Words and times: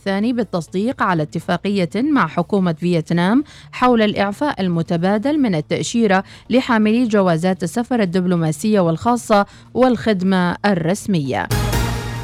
والثاني 0.00 0.32
بالتصديق 0.32 1.02
على 1.02 1.22
اتفاقية 1.22 1.90
مع 1.94 2.26
حكومة 2.26 2.72
فيتنام 2.72 3.44
حول 3.72 4.02
الإعفاء 4.02 4.60
المتبادل 4.60 5.38
من 5.38 5.54
التأشيرة 5.54 6.24
لحاملي 6.50 7.08
جوازات 7.08 7.62
السفر 7.62 8.00
الدبلوماسية 8.00 8.80
والخاصة 8.80 9.46
والخدمة 9.74 10.56
الرسمية. 10.66 11.48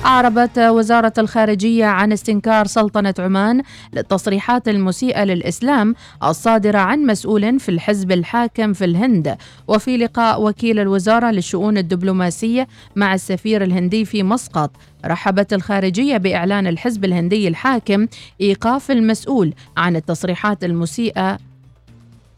أعربت 0.07 0.59
وزارة 0.59 1.13
الخارجية 1.19 1.85
عن 1.85 2.13
استنكار 2.13 2.67
سلطنة 2.67 3.15
عمان 3.19 3.63
للتصريحات 3.93 4.69
المسيئة 4.69 5.25
للإسلام 5.25 5.95
الصادرة 6.25 6.79
عن 6.79 7.07
مسؤول 7.07 7.61
في 7.61 7.69
الحزب 7.69 8.13
الحاكم 8.13 8.73
في 8.73 8.85
الهند. 8.85 9.37
وفي 9.69 9.97
لقاء 9.97 10.43
وكيل 10.43 10.79
الوزارة 10.79 11.31
للشؤون 11.31 11.79
الدبلوماسية 11.79 12.69
مع 12.97 13.15
السفير 13.15 13.65
الهندي 13.65 14.05
في 14.05 14.23
مسقط 14.23 14.71
رحبت 15.05 15.53
الخارجية 15.53 16.17
بإعلان 16.17 16.67
الحزب 16.67 17.05
الهندي 17.05 17.49
الحاكم 17.49 18.07
إيقاف 18.41 18.91
المسؤول 18.91 19.55
عن 19.77 19.97
التصريحات 19.97 20.65
المسيئة 20.65 21.39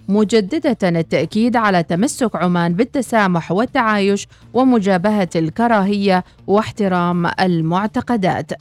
مجددة 0.09 0.89
التأكيد 0.89 1.57
على 1.57 1.83
تمسك 1.83 2.37
عمان 2.37 2.75
بالتسامح 2.75 3.53
والتعايش 3.53 4.29
ومجابهة 4.55 5.29
الكراهية 5.37 6.25
واحترام 6.47 7.27
المعتقدات. 7.41 8.53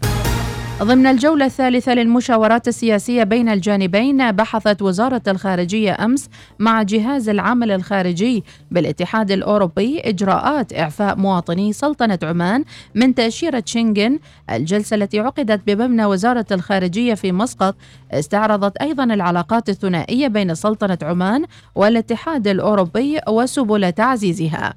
ضمن 0.84 1.08
الجولة 1.08 1.45
الثالثة 1.45 1.94
للمشاورات 1.94 2.67
السياسية 2.67 3.23
بين 3.23 3.49
الجانبين 3.49 4.31
بحثت 4.31 4.81
وزارة 4.81 5.22
الخارجية 5.27 5.98
أمس 6.05 6.30
مع 6.59 6.84
جهاز 6.84 7.30
العمل 7.30 7.72
الخارجي 7.72 8.44
بالاتحاد 8.72 9.32
الأوروبي 9.32 9.99
إجراءات 9.99 10.73
إعفاء 10.73 11.16
مواطني 11.18 11.73
سلطنة 11.73 12.20
عمان 12.23 12.63
من 12.95 13.16
تأشيرة 13.16 13.63
شنغن. 13.66 14.20
الجلسة 14.52 14.95
التي 14.95 15.20
عقدت 15.20 15.62
بمبنى 15.68 16.05
وزارة 16.05 16.45
الخارجية 16.52 17.13
في 17.13 17.32
مسقط 17.32 17.76
استعرضت 18.12 18.77
أيضا 18.77 19.04
العلاقات 19.04 19.70
الثنائية 19.70 20.27
بين 20.27 20.55
سلطنة 20.55 20.98
عمان 21.04 21.46
والاتحاد 21.76 22.48
الأوروبي 22.48 23.20
وسبل 23.27 23.91
تعزيزها. 23.91 24.73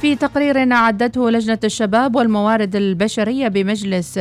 في 0.00 0.16
تقرير 0.16 0.72
أعدته 0.72 1.30
لجنة 1.30 1.58
الشباب 1.64 2.16
والموارد 2.16 2.76
البشرية 2.76 3.48
بمجلس 3.48 4.18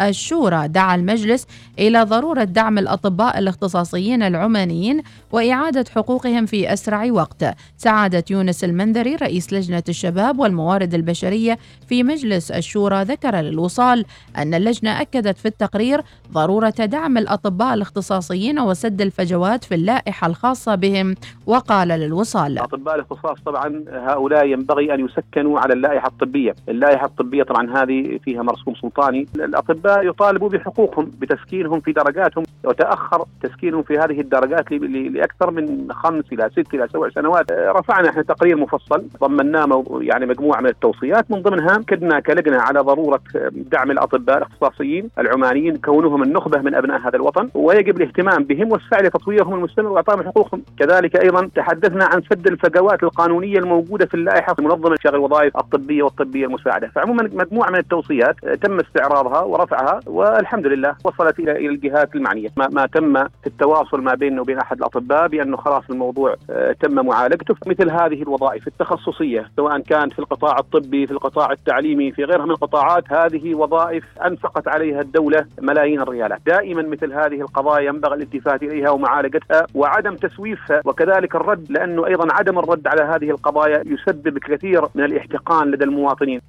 الشورى. 0.00 0.68
دعا 0.68 0.94
المجلس 0.94 1.46
إلى 1.78 2.02
ضرورة 2.02 2.44
دعم 2.44 2.78
الأطباء 2.78 3.38
الاختصاصيين 3.38 4.22
العمانيين 4.22 5.02
وإعادة 5.32 5.84
حقوقهم 5.94 6.46
في 6.46 6.72
أسرع 6.72 7.12
وقت. 7.12 7.44
سعادة 7.76 8.24
يونس 8.30 8.64
المنذري 8.64 9.16
رئيس 9.16 9.52
لجنة 9.52 9.82
الشباب 9.88 10.38
والموارد 10.38 10.94
البشرية 10.94 11.58
في 11.88 12.02
مجلس 12.02 12.50
الشورى 12.50 13.02
ذكر 13.02 13.36
للوصال 13.36 14.04
أن 14.36 14.54
اللجنة 14.54 15.00
أكدت 15.00 15.38
في 15.38 15.48
التقرير 15.48 16.02
ضرورة 16.32 16.70
دعم 16.70 17.18
الأطباء 17.18 17.74
الاختصاصيين 17.74 18.60
وسد 18.60 19.00
الفجوات 19.00 19.64
في 19.64 19.74
اللائحة 19.74 20.26
الخاصة 20.26 20.74
بهم 20.74 21.14
وقال 21.46 21.88
للوصال. 21.88 22.58
أطباء 22.58 22.94
الاختصاص 22.94 23.40
طبعا 23.46 23.84
هؤلاء 23.88 24.46
ينبغي 24.46 24.94
أن 24.94 25.04
يسكنوا 25.04 25.60
على 25.60 25.74
اللائحة 25.74 26.08
الطبية. 26.08 26.54
اللائحة 26.68 27.06
الطبية 27.06 27.42
طبعا 27.42 27.82
هذه 27.82 28.18
فيها 28.24 28.42
مرسوم 28.42 28.74
سلطاني. 28.74 29.26
الأطباء 29.34 30.06
يطالبوا 30.06 30.48
بحقوقهم 30.48 31.10
بتسكينهم 31.18 31.80
في 31.80 31.92
درجاتهم 31.92 32.44
وتأخر 32.64 33.24
تسكينهم 33.42 33.82
في 33.82 33.98
هذه 33.98 34.20
الدرجات 34.20 34.72
لأكثر 34.72 35.50
من 35.50 35.92
خمس 35.92 36.24
إلى 36.32 36.50
ست 36.52 36.74
إلى 36.74 36.88
سبع 36.92 37.08
سنوات. 37.10 37.52
رفعنا 37.52 38.08
إحنا 38.08 38.22
تقرير 38.22 38.56
مفصل 38.56 39.04
ضمناه 39.20 39.84
يعني 40.00 40.26
مجموعة 40.26 40.60
من 40.60 40.68
التوصيات. 40.68 41.30
من 41.30 41.42
ضمنها 41.42 41.78
كدنا 41.86 42.20
كلجنة 42.20 42.58
على 42.58 42.80
ضرورة 42.80 43.20
دعم 43.52 43.90
الأطباء 43.90 44.38
الاختصاصيين 44.38 45.10
العمانيين 45.18 45.76
كونهم 45.76 46.15
النخبة 46.22 46.58
من 46.58 46.74
أبناء 46.74 47.00
هذا 47.00 47.16
الوطن 47.16 47.48
ويجب 47.54 47.96
الاهتمام 47.96 48.44
بهم 48.44 48.72
والسعي 48.72 49.02
لتطويرهم 49.02 49.54
المستمر 49.54 49.88
وإعطائهم 49.88 50.22
حقوقهم. 50.22 50.62
كذلك 50.78 51.16
أيضا 51.16 51.48
تحدثنا 51.54 52.04
عن 52.04 52.22
سد 52.22 52.46
الفجوات 52.46 53.02
القانونية 53.02 53.58
الموجودة 53.58 54.06
في 54.06 54.14
اللائحة 54.14 54.54
في 54.54 54.62
منظمة 54.62 54.96
شغل 55.04 55.14
الوظائف 55.14 55.56
الطبية 55.56 56.02
والطبية 56.02 56.46
المساعدة. 56.46 56.90
فعموما 56.94 57.30
مجموعة 57.32 57.70
من 57.70 57.78
التوصيات 57.78 58.36
تم 58.62 58.80
استعراضها 58.80 59.40
ورفع 59.40 59.76
رفعها 59.76 60.00
والحمد 60.06 60.66
لله 60.66 60.94
وصلت 61.04 61.38
إلى 61.38 61.52
إلى 61.52 61.68
الجهات 61.68 62.14
المعنية. 62.14 62.48
ما, 62.56 62.68
ما 62.72 62.86
تم 62.86 63.14
في 63.14 63.46
التواصل 63.46 64.00
ما 64.00 64.14
بيننا 64.14 64.40
وبين 64.40 64.58
أحد 64.58 64.76
الأطباء 64.78 65.28
بأنه 65.28 65.56
خلاص 65.56 65.82
الموضوع 65.90 66.34
آه، 66.50 66.72
تم 66.72 67.06
معالجته. 67.06 67.54
مثل 67.66 67.90
هذه 67.90 68.22
الوظائف 68.22 68.66
التخصصية 68.66 69.50
سواء 69.56 69.78
كان 69.78 70.10
في 70.10 70.18
القطاع 70.18 70.58
الطبي 70.58 71.06
في 71.06 71.12
القطاع 71.12 71.52
التعليمي 71.52 72.12
في 72.12 72.24
غيرها 72.24 72.44
من 72.44 72.50
القطاعات 72.50 73.12
هذه 73.12 73.54
وظائف 73.54 74.04
أنفقت 74.26 74.68
عليها 74.68 75.00
الدولة 75.00 75.46
ملايين 75.60 76.00
الريالات 76.08 76.40
دائما 76.46 76.82
مثل 76.82 77.12
هذه 77.12 77.40
القضايا 77.40 77.88
ينبغي 77.88 78.14
الالتفات 78.14 78.62
إليها 78.62 78.90
ومعالجتها 78.90 79.66
وعدم 79.74 80.14
تسويفها 80.14 80.80
وكذلك 80.84 81.34
الرد 81.34 81.66
لأنه 81.70 82.06
أيضا 82.06 82.28
عدم 82.32 82.58
الرد 82.58 82.86
على 82.86 83.02
هذه 83.02 83.30
القضايا 83.30 83.82
يسبب 83.86 84.38
كثير 84.38 84.82
من 84.94 85.04
الاحتقان 85.04 85.70
لدى 85.70 85.84
المواطنين. 85.84 86.40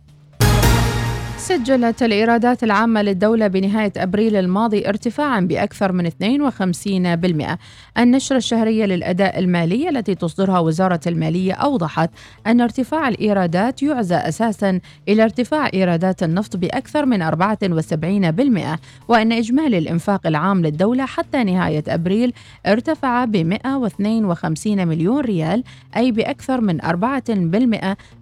سجلت 1.47 2.03
الإيرادات 2.03 2.63
العامة 2.63 3.01
للدولة 3.01 3.47
بنهاية 3.47 3.93
أبريل 3.97 4.35
الماضي 4.35 4.87
ارتفاعا 4.89 5.39
بأكثر 5.39 5.91
من 5.91 6.09
52% 6.09 7.57
النشرة 7.97 8.37
الشهرية 8.37 8.85
للأداء 8.85 9.39
المالي 9.39 9.89
التي 9.89 10.15
تصدرها 10.15 10.59
وزارة 10.59 10.99
المالية 11.07 11.53
أوضحت 11.53 12.09
أن 12.47 12.61
ارتفاع 12.61 13.07
الإيرادات 13.07 13.83
يعزى 13.83 14.15
أساسا 14.15 14.79
إلى 15.07 15.23
ارتفاع 15.23 15.69
إيرادات 15.73 16.23
النفط 16.23 16.57
بأكثر 16.57 17.05
من 17.05 17.31
74% 17.31 18.79
وأن 19.07 19.31
إجمالي 19.31 19.77
الإنفاق 19.77 20.27
العام 20.27 20.61
للدولة 20.61 21.05
حتى 21.05 21.43
نهاية 21.43 21.83
أبريل 21.87 22.33
ارتفع 22.65 23.25
ب 23.25 23.37
152 23.37 24.87
مليون 24.87 25.21
ريال 25.21 25.63
أي 25.97 26.11
بأكثر 26.11 26.61
من 26.61 26.81
4% 26.81 26.85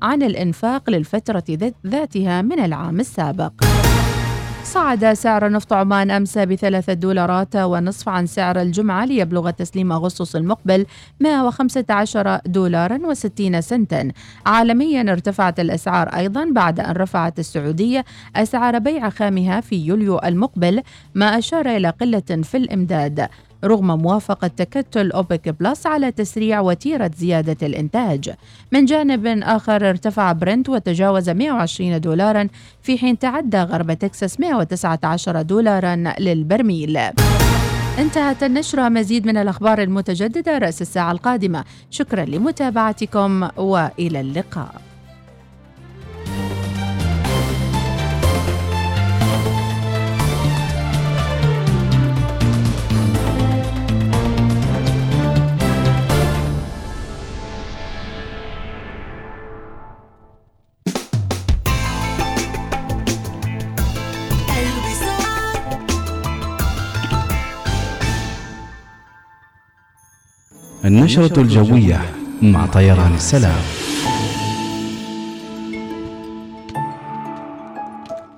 عن 0.01 0.23
الإنفاق 0.23 0.89
للفترة 0.89 1.43
ذاتها 1.85 2.41
من 2.41 2.59
العام 2.59 2.99
السابق. 2.99 3.14
السابق. 3.15 3.51
صعد 4.63 5.13
سعر 5.13 5.49
نفط 5.49 5.73
عمان 5.73 6.11
أمس 6.11 6.37
بثلاثة 6.37 6.93
دولارات 6.93 7.55
ونصف 7.55 8.09
عن 8.09 8.25
سعر 8.25 8.61
الجمعة 8.61 9.05
ليبلغ 9.05 9.49
تسليم 9.49 9.91
أغسطس 9.91 10.35
المقبل 10.35 10.85
115 11.19 12.39
دولارا 12.45 12.97
و60 12.97 13.59
سنتا. 13.59 14.11
عالميا 14.45 15.11
ارتفعت 15.11 15.59
الأسعار 15.59 16.07
أيضا 16.07 16.49
بعد 16.51 16.79
أن 16.79 16.91
رفعت 16.91 17.39
السعودية 17.39 18.05
أسعار 18.35 18.79
بيع 18.79 19.09
خامها 19.09 19.61
في 19.61 19.75
يوليو 19.75 20.19
المقبل 20.19 20.81
ما 21.15 21.37
أشار 21.37 21.65
إلى 21.65 21.89
قلة 21.89 22.41
في 22.43 22.57
الإمداد. 22.57 23.27
رغم 23.65 24.01
موافقة 24.01 24.47
تكتل 24.47 25.11
أوبك 25.11 25.49
بلس 25.49 25.87
على 25.87 26.11
تسريع 26.11 26.59
وتيرة 26.59 27.11
زيادة 27.17 27.67
الإنتاج. 27.67 28.33
من 28.71 28.85
جانب 28.85 29.25
آخر 29.43 29.89
ارتفع 29.89 30.31
برنت 30.31 30.69
وتجاوز 30.69 31.29
120 31.29 32.01
دولارا 32.01 32.47
في 32.81 32.97
حين 32.97 33.19
تعدى 33.19 33.57
غرب 33.57 33.93
تكساس 33.93 34.39
119 34.39 35.41
دولارا 35.41 35.95
للبرميل. 36.19 36.97
انتهت 37.99 38.43
النشرة. 38.43 38.89
مزيد 38.89 39.27
من 39.27 39.37
الأخبار 39.37 39.81
المتجددة 39.81 40.57
رأس 40.57 40.81
الساعة 40.81 41.11
القادمة. 41.11 41.63
شكرا 41.89 42.25
لمتابعتكم 42.25 43.49
وإلى 43.57 44.19
اللقاء. 44.21 44.84
النشرة 70.85 71.41
الجوية 71.41 72.01
مع 72.41 72.65
طيران 72.65 73.13
السلام. 73.15 73.61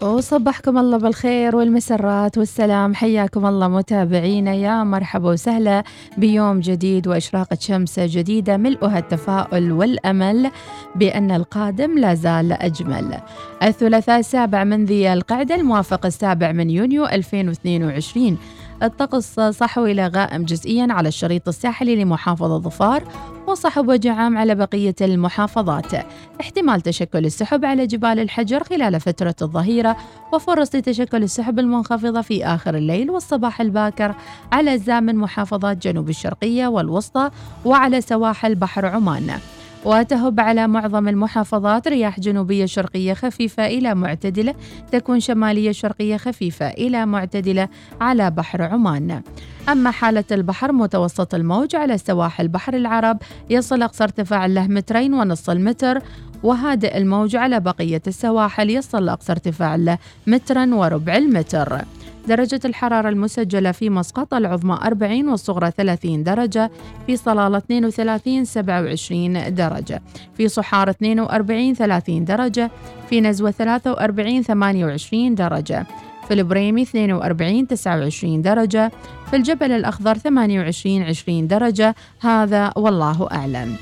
وصبحكم 0.01 0.77
الله 0.77 0.97
بالخير 0.97 1.55
والمسرات 1.55 2.37
والسلام. 2.37 2.95
حياكم 2.95 3.45
الله 3.45 3.67
متابعينا. 3.67 4.53
يا 4.53 4.83
مرحبا 4.83 5.29
وسهلا 5.29 5.83
بيوم 6.17 6.59
جديد 6.59 7.07
وإشراقة 7.07 7.57
شمس 7.59 7.99
جديدة 7.99 8.57
ملؤها 8.57 8.99
التفاؤل 8.99 9.71
والأمل 9.71 10.51
بأن 10.95 11.31
القادم 11.31 11.97
لا 11.99 12.13
زال 12.13 12.53
أجمل. 12.53 13.17
الثلاثاء 13.63 14.19
السابع 14.19 14.63
من 14.63 14.85
ذي 14.85 15.13
القعدة 15.13 15.55
الموافق 15.55 16.05
السابع 16.05 16.51
من 16.51 16.69
يونيو 16.69 17.05
2022 17.05 18.37
الطقس 18.83 19.39
صحوي 19.39 19.91
إلى 19.91 20.07
غائم 20.07 20.45
جزئيا 20.45 20.87
على 20.89 21.07
الشريط 21.07 21.47
الساحلي 21.47 22.03
لمحافظة 22.03 22.57
ظفار 22.57 23.03
وصحب 23.47 23.87
وجه 23.87 24.13
عام 24.13 24.37
على 24.37 24.55
بقية 24.55 24.95
المحافظات. 25.01 25.93
احتمال 26.41 26.81
تشكل 26.81 27.25
السحب 27.25 27.65
على 27.65 27.87
جبال 27.87 28.19
الحجر 28.19 28.63
خلال 28.63 28.99
فترة 28.99 29.35
الظهيرة 29.41 29.97
وفرص 30.33 30.75
لتشكل 30.75 31.23
السحب 31.23 31.59
المنخفضة 31.59 32.21
في 32.21 32.45
آخر 32.45 32.75
الليل 32.75 33.11
والصباح 33.11 33.61
الباكر 33.61 34.15
على 34.51 34.73
أجزاء 34.73 35.01
من 35.01 35.15
محافظات 35.15 35.77
جنوب 35.77 36.09
الشرقية 36.09 36.67
والوسطى 36.67 37.29
وعلى 37.65 38.01
سواحل 38.01 38.55
بحر 38.55 38.85
عمان. 38.85 39.39
وتهب 39.85 40.39
على 40.39 40.67
معظم 40.67 41.07
المحافظات 41.07 41.87
رياح 41.87 42.19
جنوبية 42.19 42.65
شرقية 42.65 43.13
خفيفة 43.13 43.65
إلى 43.65 43.95
معتدلة 43.95 44.55
تكون 44.91 45.19
شمالية 45.19 45.71
شرقية 45.71 46.17
خفيفة 46.17 46.67
إلى 46.67 47.05
معتدلة 47.05 47.69
على 48.01 48.31
بحر 48.31 48.61
عمان. 48.61 49.21
أما 49.69 49.91
حالة 49.91 50.23
البحر 50.31 50.71
متوسط 50.71 51.35
الموج 51.35 51.75
على 51.75 51.97
سواحل 51.97 52.47
بحر 52.47 52.73
العرب 52.73 53.17
يصل 53.49 53.81
أقصى 53.81 54.03
ارتفاع 54.03 54.45
له 54.45 54.67
مترين 54.67 55.13
ونص 55.13 55.49
المتر 55.49 56.01
وهادئ 56.43 56.97
الموج 56.97 57.35
على 57.35 57.59
بقية 57.59 58.01
السواحل 58.07 58.69
يصل 58.69 59.09
أقصى 59.09 59.31
ارتفاع 59.31 59.75
له 59.75 59.97
مترا 60.27 60.75
وربع 60.75 61.17
المتر. 61.17 61.81
درجة 62.27 62.59
الحرارة 62.65 63.09
المسجلة 63.09 63.71
في 63.71 63.89
مسقط 63.89 64.33
العظمى 64.33 64.79
40 64.83 65.29
والصغرى 65.29 65.71
30 65.71 66.23
درجة 66.23 66.71
في 67.07 67.17
صلالة 67.17 67.57
32 67.57 68.45
27 68.45 69.55
درجة 69.55 70.01
في 70.37 70.47
صحار 70.47 70.89
42 70.89 71.73
30 71.73 72.25
درجة 72.25 72.71
في 73.09 73.21
نزوة 73.21 73.51
43 73.51 74.41
28 74.41 75.35
درجة 75.35 75.85
في 76.27 76.33
البريمي 76.33 76.81
42 76.81 77.67
29 77.67 78.41
درجة 78.41 78.91
في 79.29 79.35
الجبل 79.35 79.71
الأخضر 79.71 80.17
28 80.17 81.03
20 81.03 81.47
درجة 81.47 81.95
هذا 82.19 82.73
والله 82.75 83.27
أعلم. 83.31 83.75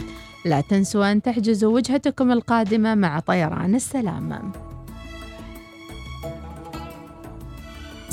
لا 0.45 0.61
تنسوا 0.61 1.11
أن 1.11 1.21
تحجزوا 1.21 1.73
وجهتكم 1.73 2.31
القادمة 2.31 2.95
مع 2.95 3.19
طيران 3.19 3.75
السلام 3.75 4.51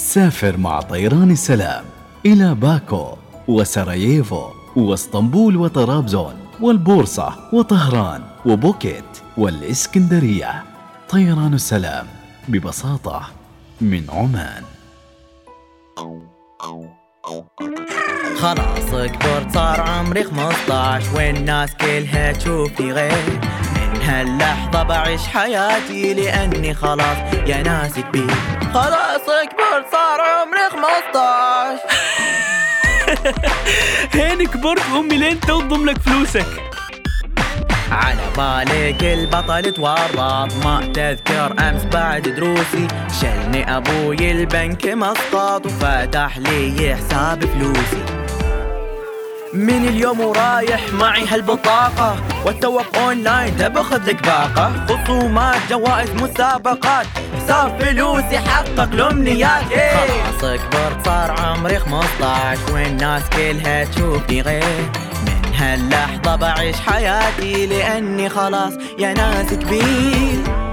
سافر 0.02 0.56
مع 0.56 0.80
طيران 0.80 1.30
السلام 1.30 1.84
إلى 2.26 2.54
باكو 2.54 3.16
وسراييفو 3.48 4.48
واسطنبول 4.76 5.56
وطرابزون 5.56 6.34
والبورصة 6.60 7.34
وطهران 7.52 8.22
وبوكيت 8.46 9.04
والإسكندرية. 9.36 10.64
طيران 11.08 11.54
السلام 11.54 12.06
ببساطة 12.48 13.22
من 13.80 14.04
عمان. 14.10 14.62
خلاص 18.36 18.90
كبرت 18.90 19.54
صار 19.54 19.80
عمري 19.80 20.24
15 20.24 21.16
والناس 21.16 21.74
كلها 21.74 22.32
تشوفني 22.32 22.92
غير. 22.92 23.40
هاللحظة 24.02 24.82
بعيش 24.82 25.26
حياتي 25.26 26.14
لأني 26.14 26.74
خلاص 26.74 27.16
يا 27.46 27.62
ناس 27.62 27.94
كبير. 27.98 28.34
خلاص 28.74 29.20
كبرت 29.26 29.86
صار 29.92 30.20
عمري 30.20 30.68
15 30.70 31.78
هين 34.14 34.46
كبرت 34.46 34.82
أمي 34.96 35.16
لين 35.16 35.40
تضم 35.40 35.84
لك 35.84 35.98
فلوسك. 35.98 36.46
على 37.92 38.20
بالي 38.36 38.92
كل 38.92 39.26
بطل 39.26 39.74
تورط. 39.74 40.16
ما 40.64 40.80
تذكر 40.94 41.54
أمس 41.68 41.84
بعد 41.84 42.22
دروسي 42.22 42.88
شلني 43.20 43.76
أبوي 43.76 44.30
البنك 44.32 44.86
مسقط 44.86 45.66
وفتح 45.66 46.38
لي 46.38 46.96
حساب 46.96 47.44
فلوسي. 47.44 48.21
من 49.54 49.88
اليوم 49.88 50.20
ورايح 50.20 50.80
معي 50.92 51.26
هالبطاقة. 51.26 52.16
والتوق 52.46 52.96
اونلاين 52.96 53.56
تبخذ 53.56 54.08
لك 54.08 54.22
باقة. 54.22 54.86
خصومات 54.86 55.56
جوائز 55.70 56.10
مسابقات. 56.10 57.06
حساب 57.36 57.82
فلوسي 57.82 58.38
حقق 58.38 58.80
الامنيات 58.92 59.62
خلاص 59.62 60.60
كبرت 60.60 61.04
صار 61.04 61.40
عمري 61.40 61.78
15 61.78 62.72
والناس 62.72 63.22
كلها 63.28 63.84
تشوفني 63.84 64.40
غير؟ 64.40 64.90
من 65.26 65.54
هاللحظة 65.54 66.36
بعيش 66.36 66.76
حياتي 66.76 67.66
لأني 67.66 68.28
خلاص 68.28 68.72
يا 68.98 69.12
ناس 69.12 69.54
كبير. 69.54 70.71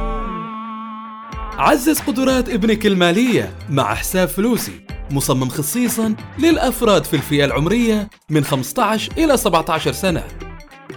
عزز 1.59 1.99
قدرات 1.99 2.49
ابنك 2.49 2.85
المالية 2.85 3.53
مع 3.69 3.95
حساب 3.95 4.27
فلوسي. 4.27 4.81
مصمم 5.11 5.49
خصيصا 5.49 6.15
للأفراد 6.37 7.03
في 7.03 7.13
الفئة 7.13 7.45
العمرية 7.45 8.09
من 8.29 8.43
15 8.43 9.11
إلى 9.17 9.37
17 9.37 9.91
سنة. 9.91 10.23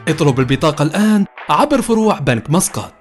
اطلب 0.08 0.40
البطاقة 0.40 0.82
الآن 0.82 1.24
عبر 1.48 1.82
فروع 1.82 2.18
بنك 2.18 2.50
مسقط. 2.50 2.94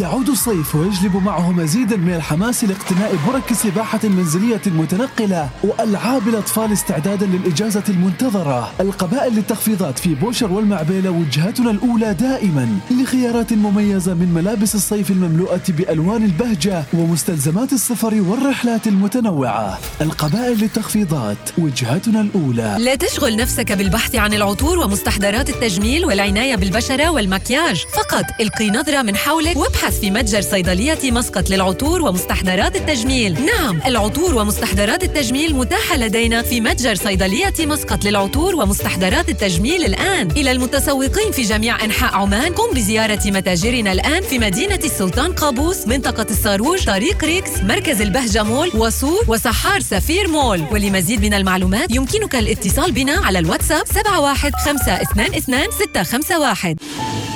يعود 0.00 0.28
الصيف 0.28 0.74
ويجلب 0.74 1.16
معه 1.16 1.52
مزيدا 1.52 1.96
من 1.96 2.14
الحماس 2.14 2.64
لاقتناء 2.64 3.14
برك 3.28 3.52
سباحة 3.52 4.00
منزلية 4.04 4.60
متنقلة 4.66 5.48
وألعاب 5.64 6.28
الأطفال 6.28 6.72
استعدادا 6.72 7.26
للإجازة 7.26 7.82
المنتظرة. 7.88 8.72
القبائل 8.80 9.34
للتخفيضات 9.34 9.98
في 9.98 10.14
بوشر 10.14 10.52
والمعبيلة 10.52 11.10
وجهتنا 11.10 11.70
الأولى 11.70 12.14
دائما 12.14 12.78
لخيارات 12.90 13.52
مميزة 13.52 14.14
من 14.14 14.34
ملابس 14.34 14.74
الصيف 14.74 15.10
المملوءة 15.10 15.62
بألوان 15.68 16.24
البهجة 16.24 16.84
ومستلزمات 16.92 17.72
السفر 17.72 18.14
والرحلات 18.14 18.86
المتنوعة. 18.86 19.78
القبائل 20.00 20.58
للتخفيضات 20.58 21.38
وجهتنا 21.58 22.20
الأولى. 22.20 22.76
لا 22.78 22.94
تشغل 22.94 23.36
نفسك 23.36 23.72
بالبحث 23.72 24.14
عن 24.14 24.34
العطور 24.34 24.78
ومستحضرات 24.78 25.50
التجميل 25.50 26.04
والعناية 26.04 26.56
بالبشرة 26.56 27.10
والمكياج. 27.10 27.84
فقط 27.94 28.24
القي 28.40 28.70
نظرة 28.70 29.02
من 29.02 29.16
حولك 29.16 29.56
وابحث 29.56 29.87
في 29.90 30.10
متجر 30.10 30.40
صيدلية 30.40 31.10
مسقط 31.10 31.50
للعطور 31.50 32.02
ومستحضرات 32.02 32.76
التجميل. 32.76 33.46
نعم 33.46 33.80
العطور 33.86 34.34
ومستحضرات 34.34 35.04
التجميل 35.04 35.54
متاحة 35.54 35.96
لدينا 35.96 36.42
في 36.42 36.60
متجر 36.60 36.94
صيدلية 36.94 37.54
مسقط 37.60 38.04
للعطور 38.04 38.54
ومستحضرات 38.54 39.28
التجميل 39.28 39.84
الآن. 39.84 40.30
إلى 40.30 40.52
المتسوقين 40.52 41.32
في 41.32 41.42
جميع 41.42 41.84
أنحاء 41.84 42.14
عمان 42.14 42.52
قم 42.52 42.74
بزيارة 42.74 43.20
متاجرنا 43.26 43.92
الآن 43.92 44.22
في 44.22 44.38
مدينة 44.38 44.80
السلطان 44.84 45.32
قابوس 45.32 45.86
منطقة 45.86 46.26
الصاروج 46.30 46.84
طريق 46.86 47.24
ريكس 47.24 47.50
مركز 47.62 48.00
البهجة 48.02 48.42
مول 48.42 48.70
وسور 48.74 49.24
وسحار 49.28 49.80
سفير 49.80 50.28
مول. 50.28 50.62
ولمزيد 50.72 51.22
من 51.22 51.34
المعلومات 51.34 51.90
يمكنك 51.94 52.36
الاتصال 52.36 52.92
بنا 52.92 53.12
على 53.12 53.38
الواتساب 53.38 53.86
71522 53.86 55.70
651 55.70 56.76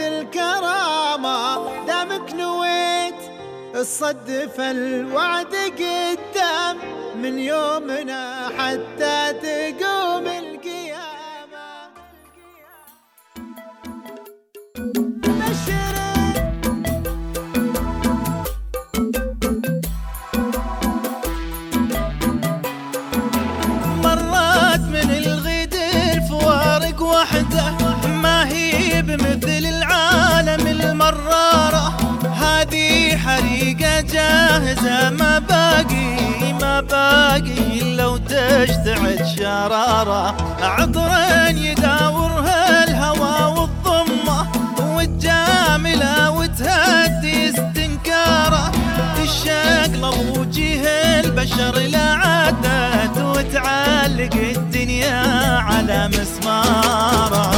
الكرامة 0.00 1.66
دامك 1.86 2.34
نويت. 2.34 3.14
الصد 3.74 4.50
الوعد 4.70 5.54
قدام 5.54 6.78
من 7.22 7.38
يومنا 7.38 8.48
حتى 8.58 9.32
تنسى 9.42 9.63
جاهزة 34.64 35.10
ما 35.10 35.38
باقي 35.38 36.52
ما 36.52 36.80
باقي 36.80 37.96
لو 37.96 38.16
تشتعل 38.16 39.26
شرارة. 39.36 40.34
عطر 40.62 41.10
يداورها 41.56 42.84
الهوى 42.84 43.60
والضمة 43.60 44.46
وتجاملة 44.80 46.30
وتهدي 46.30 47.48
استنكارة. 47.48 48.72
تشقلب 49.16 50.38
وجه 50.38 50.82
البشر 51.20 51.78
لا 51.78 52.14
عادت 52.14 53.18
وتعلق 53.18 54.34
الدنيا 54.34 55.22
على 55.58 56.08
مسمارة. 56.08 57.50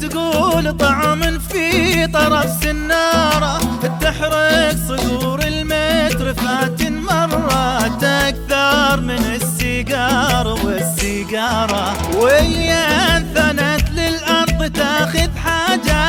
تقول 0.00 0.76
طعم 0.76 1.38
في 1.38 2.06
طرف 2.06 2.50
سنارة 2.62 3.58
تحرق 4.00 4.74
صدور 4.88 5.40
المترفاتن 5.42 6.92
مرات 6.92 8.04
أكثر 8.04 9.00
من 9.00 9.24
السيجار 9.34 10.46
والسيجارة. 10.64 11.94
ويا 12.20 13.18
ثنت 13.34 13.90
للأرض 13.90 14.72
تاخذ 14.72 15.30
حاجة. 15.44 16.04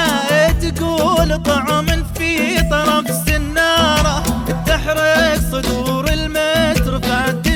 تقول 0.61 1.43
طعم 1.43 1.85
في 2.17 2.61
طرف 2.71 3.05
سنارة 3.27 4.23
تحرق 4.67 5.39
صدور 5.51 6.05
المترفاتن 6.13 7.54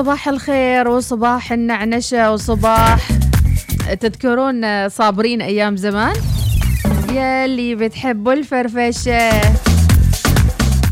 صباح 0.00 0.28
الخير 0.28 0.88
وصباح 0.88 1.52
النعنشة 1.52 2.32
وصباح 2.32 3.08
تذكرون 4.00 4.88
صابرين 4.88 5.42
أيام 5.42 5.76
زمان؟ 5.76 6.14
يا 7.12 7.44
اللي 7.44 7.74
بتحبوا 7.74 8.32
الفرفشة. 8.32 9.30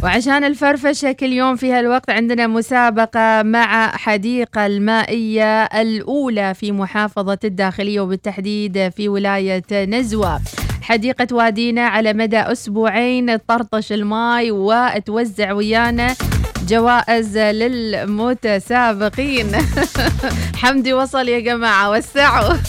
وعشان 0.03 0.45
الفرفشة 0.45 1.13
كل 1.13 1.33
يوم 1.33 1.57
في 1.57 1.73
هالوقت 1.73 2.11
عندنا 2.11 2.47
مسابقة 2.47 3.43
مع 3.43 3.97
حديقة 3.97 4.67
المائية 4.67 5.65
الأولى 5.65 6.55
في 6.55 6.73
محافظة 6.73 7.39
الداخلية 7.45 8.01
وبالتحديد 8.01 8.89
في 8.89 9.09
ولاية 9.09 9.65
نزوة. 9.73 10.41
حديقة 10.83 11.27
وادينا 11.33 11.87
على 11.87 12.13
مدى 12.13 12.39
أسبوعين 12.39 13.37
طرطش 13.37 13.93
الماي 13.93 14.51
وتوزع 14.51 15.53
ويانا 15.53 16.15
جوائز 16.67 17.39
للمتسابقين. 17.39 19.47
حمدي 20.63 20.93
وصل 20.93 21.29
يا 21.29 21.41
جماعة 21.41 21.91
وسعوا. 21.91 22.55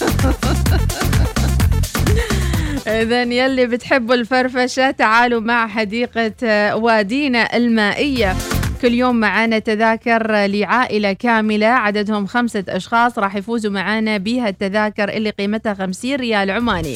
إذا 2.88 3.22
يلي 3.22 3.66
بتحبوا 3.66 4.16
الفرفشة 4.16 4.92
تعالوا 4.92 5.42
مع 5.42 5.68
حديقة 5.68 6.32
وادينا 6.76 7.58
المائية. 7.58 8.36
كل 8.82 8.94
يوم 8.94 9.16
معانا 9.16 9.60
تذاكر 9.60 10.46
لعائلة 10.46 11.14
كاملة 11.14 11.68
عددهم 11.68 12.26
خمسة 12.26 12.64
أشخاص 12.70 13.20
راح 13.20 13.36
يفوزوا 13.36 13.72
معانا 13.72 14.18
بها 14.18 14.50
التذاكر 14.50 15.10
اللي 15.10 15.30
قيمتها 15.30 15.74
50 15.74 16.16
ريال 16.16 16.52
عماني. 16.52 16.94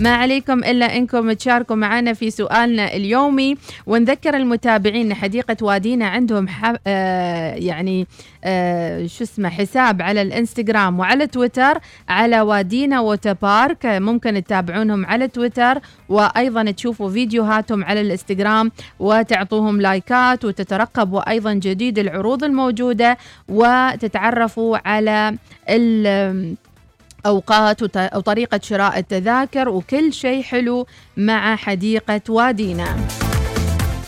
ما 0.00 0.14
عليكم 0.14 0.58
إلا 0.58 0.96
أنكم 0.96 1.32
تشاركوا 1.32 1.76
معنا 1.76 2.12
في 2.12 2.30
سؤالنا 2.30 2.94
اليومي. 2.94 3.56
ونذكر 3.86 4.36
المتابعين 4.36 5.14
حديقة 5.14 5.56
وادينا 5.62 6.06
عندهم 6.06 6.48
ح... 6.48 6.74
آه 6.86 7.54
يعني 7.54 8.06
آه 8.44 9.06
شو 9.06 9.24
اسمه 9.24 9.48
حساب 9.48 10.02
على 10.02 10.22
الإنستغرام 10.22 10.98
وعلى 11.00 11.26
تويتر 11.26 11.78
على 12.08 12.40
وادينا 12.40 13.00
water 13.00 13.32
park. 13.32 13.86
ممكن 13.86 14.44
تتابعونهم 14.44 15.06
على 15.06 15.28
تويتر 15.28 15.78
وأيضا 16.08 16.70
تشوفوا 16.70 17.10
فيديوهاتهم 17.10 17.84
على 17.84 18.00
الإنستغرام 18.00 18.70
وتعطوهم 19.00 19.80
like 19.80 20.31
ات 20.31 20.44
وتترقبوا 20.44 21.30
أيضا 21.30 21.52
جديد 21.54 21.98
العروض 21.98 22.44
الموجودة 22.44 23.18
وتتعرفوا 23.48 24.88
على 24.88 25.36
أوقات 27.26 27.82
وطريقة 27.82 28.60
شراء 28.62 28.98
التذاكر 28.98 29.68
وكل 29.68 30.12
شيء 30.12 30.42
حلو 30.42 30.86
مع 31.16 31.56
حديقة 31.56 32.20
وادينا. 32.28 32.96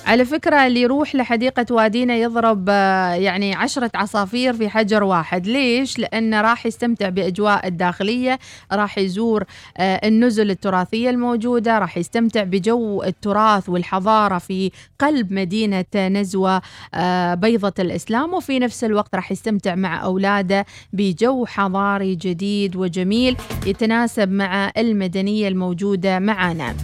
على 0.07 0.25
فكرة 0.25 0.67
اللي 0.67 0.81
يروح 0.81 1.15
لحديقة 1.15 1.67
وادينا 1.71 2.17
يضرب 2.17 2.67
آه، 2.69 3.15
يعني 3.15 3.55
عشرة 3.55 3.91
عصافير 3.95 4.53
في 4.53 4.69
حجر 4.69 5.03
واحد. 5.05 5.47
ليش؟ 5.47 5.99
لأنه 5.99 6.41
راح 6.41 6.67
يستمتع 6.67 7.09
بأجواء 7.09 7.67
الداخلية 7.69 8.39
راح 8.73 8.99
يزور 8.99 9.45
آه، 9.77 10.09
النزل 10.09 10.51
التراثية 10.51 11.11
الموجودة 11.11 11.79
راح 11.79 11.99
يستمتع 11.99 12.43
بجو 12.43 13.03
التراث 13.03 13.69
والحضارة 13.69 14.39
في 14.39 14.71
قلب 14.99 15.33
مدينة 15.33 15.85
نزوة 15.97 16.63
آه، 16.95 17.35
بيضة 17.35 17.75
الإسلام. 17.79 18.35
وفي 18.35 18.59
نفس 18.59 18.85
الوقت 18.85 19.15
راح 19.15 19.33
يستمتع 19.33 19.75
مع 19.75 20.05
أولاده 20.05 20.67
بجو 20.93 21.47
حضاري 21.47 22.15
جديد 22.15 22.77
وجميل 22.77 23.37
يتناسب 23.67 24.33
مع 24.33 24.73
المدنية 24.79 25.49
الموجودة 25.49 26.19
معنا. 26.19 26.75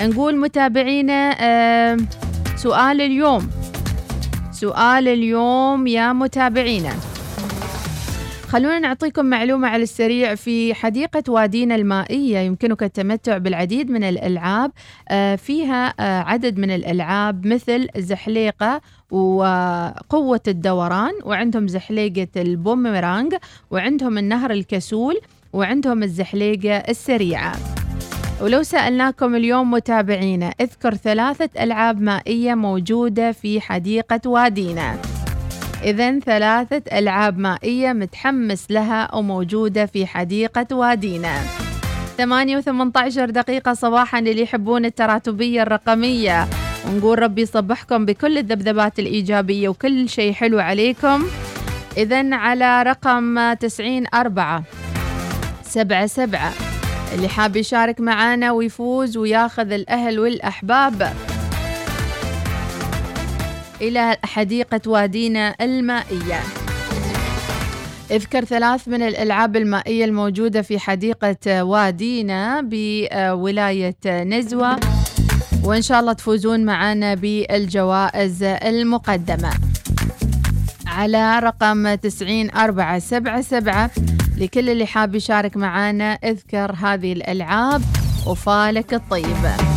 نقول 0.00 0.36
متابعينا 0.36 1.36
سؤال 2.56 3.00
اليوم. 3.00 3.50
سؤال 4.50 5.08
اليوم 5.08 5.86
يا 5.86 6.12
متابعينا. 6.12 6.92
خلونا 8.48 8.78
نعطيكم 8.78 9.26
معلومة 9.26 9.68
على 9.68 9.82
السريع 9.82 10.34
في 10.34 10.74
حديقة 10.74 11.22
وادينا 11.28 11.74
المائية. 11.74 12.38
يمكنك 12.38 12.82
التمتع 12.82 13.38
بالعديد 13.38 13.90
من 13.90 14.04
الألعاب 14.04 14.72
آه، 15.08 15.36
فيها 15.36 15.94
آه، 16.00 16.22
عدد 16.22 16.58
من 16.58 16.70
الألعاب 16.70 17.46
مثل 17.46 17.88
زحليقة 17.96 18.80
وقوة 19.10 20.40
الدوران 20.48 21.12
وعندهم 21.24 21.68
زحليقة 21.68 22.28
البوميرانج 22.36 23.34
وعندهم 23.70 24.18
النهر 24.18 24.50
الكسول 24.50 25.20
وعندهم 25.52 26.02
الزحليقة 26.02 26.76
السريعة. 26.76 27.52
ولو 28.40 28.62
سألناكم 28.62 29.34
اليوم 29.34 29.70
متابعينا 29.70 30.52
اذكر 30.60 30.94
ثلاثة 30.94 31.48
ألعاب 31.60 32.00
مائية 32.00 32.54
موجودة 32.54 33.32
في 33.32 33.60
حديقة 33.60 34.20
وادينا. 34.26 34.96
إذا 35.84 36.18
ثلاثة 36.18 36.98
ألعاب 36.98 37.38
مائية 37.38 37.92
متحمس 37.92 38.70
لها 38.70 39.14
وموجودة 39.14 39.86
في 39.86 40.06
حديقة 40.06 40.76
وادينا. 40.76 41.34
ثمانية 42.16 42.56
وثمانية 42.56 42.92
عشر 42.96 43.30
دقيقة 43.30 43.74
صباحا 43.74 44.18
اللي 44.18 44.42
يحبون 44.42 44.84
التراتبية 44.84 45.62
الرقمية. 45.62 46.46
ونقول 46.88 47.18
ربي 47.18 47.42
يصبحكم 47.42 48.04
بكل 48.04 48.38
الذبذبات 48.38 48.98
الإيجابية 48.98 49.68
وكل 49.68 50.08
شيء 50.08 50.32
حلو 50.32 50.58
عليكم. 50.58 51.26
إذا 51.96 52.34
على 52.34 52.82
رقم 52.82 53.52
تسعين 53.52 54.06
أربعة 54.14 54.62
سبعة 55.62 56.06
سبعة 56.06 56.65
اللي 57.14 57.28
حاب 57.28 57.56
يشارك 57.56 58.00
معانا 58.00 58.52
ويفوز 58.52 59.16
وياخذ 59.16 59.72
الأهل 59.72 60.20
والأحباب. 60.20 61.12
إلى 63.80 64.16
حديقة 64.24 64.80
وادينا 64.86 65.54
المائية. 65.60 66.40
اذكر 68.10 68.44
ثلاث 68.44 68.88
من 68.88 69.02
الألعاب 69.02 69.56
المائية 69.56 70.04
الموجودة 70.04 70.62
في 70.62 70.78
حديقة 70.78 71.62
وادينا 71.64 72.60
بولاية 72.64 73.96
نزوة. 74.06 74.80
وإن 75.64 75.82
شاء 75.82 76.00
الله 76.00 76.12
تفوزون 76.12 76.64
معنا 76.64 77.14
بالجوائز 77.14 78.42
المقدمة. 78.42 79.50
على 80.86 81.38
رقم 81.38 81.94
تسعين 81.94 82.50
أربعة 82.50 82.98
سبعة 82.98 83.40
سبعة 83.40 83.90
لكل 84.36 84.70
اللي 84.70 84.86
حاب 84.86 85.14
يشارك 85.14 85.56
معانا 85.56 86.12
اذكر 86.12 86.72
هذه 86.72 87.12
الألعاب 87.12 87.82
وفالك 88.26 88.94
الطيب 88.94 89.75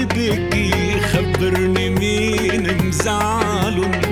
يبكي 0.00 1.00
خبرني 1.00 1.90
مين 1.90 2.86
مزعلن 2.88 4.09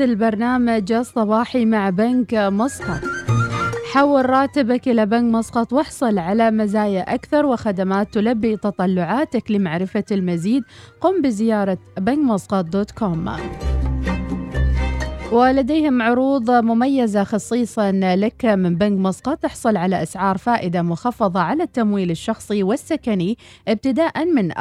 البرنامج 0.00 0.92
الصباحي 0.92 1.64
مع 1.64 1.90
بنك 1.90 2.34
مسقط. 2.34 3.00
حول 3.92 4.30
راتبك 4.30 4.88
إلى 4.88 5.06
بنك 5.06 5.34
مسقط 5.34 5.72
واحصل 5.72 6.18
على 6.18 6.50
مزايا 6.50 7.14
أكثر 7.14 7.46
وخدمات 7.46 8.14
تلبي 8.14 8.56
تطلعاتك 8.56 9.50
لمعرفة 9.50 10.04
المزيد 10.10 10.62
قم 11.00 11.22
بزيارة 11.22 11.78
بنك 11.98 12.18
مسقط 12.18 12.64
دوت 12.64 12.90
كوم. 12.90 13.30
ولديهم 15.32 16.02
عروض 16.02 16.50
مميزة 16.50 17.24
خصيصا 17.24 17.92
لك 17.92 18.44
من 18.44 18.74
بنك 18.76 18.98
مسقط 18.98 19.38
تحصل 19.38 19.76
على 19.76 20.02
أسعار 20.02 20.38
فائدة 20.38 20.82
مخفضة 20.82 21.40
على 21.40 21.62
التمويل 21.62 22.10
الشخصي 22.10 22.62
والسكني 22.62 23.38
ابتداء 23.68 24.24
من 24.24 24.52
4.75% 24.52 24.56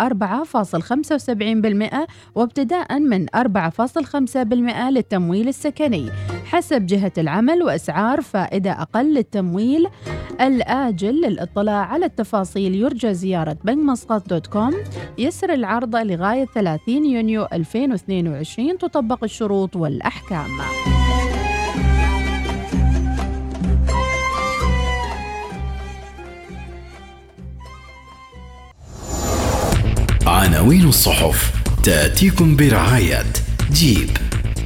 وابتداء 2.35 2.99
من 2.99 3.25
4.5% 3.35 4.89
للتمويل 4.89 5.47
السكني. 5.47 6.09
حسب 6.51 6.85
جهة 6.85 7.11
العمل 7.17 7.63
وأسعار 7.63 8.21
فائدة 8.21 8.71
أقل 8.71 9.13
للتمويل 9.13 9.87
الآجل 10.41 11.21
للاطلاع 11.21 11.85
على 11.85 12.05
التفاصيل. 12.05 12.75
يرجى 12.75 13.13
زيارة 13.13 13.57
بنك 13.63 13.77
مسقط 13.77 14.29
دوت 14.29 14.47
كوم. 14.47 14.73
يسر 15.17 15.53
العرض 15.53 15.95
لغاية 15.95 16.45
30 16.45 17.05
يونيو 17.05 17.47
2022 17.53 18.77
تطبق 18.77 19.23
الشروط 19.23 19.75
والأحكام. 19.75 20.47
عناوين 30.27 30.87
الصحف. 30.87 31.53
تأتيكم 31.83 32.55
برعاية 32.55 33.23
جيب. 33.71 34.09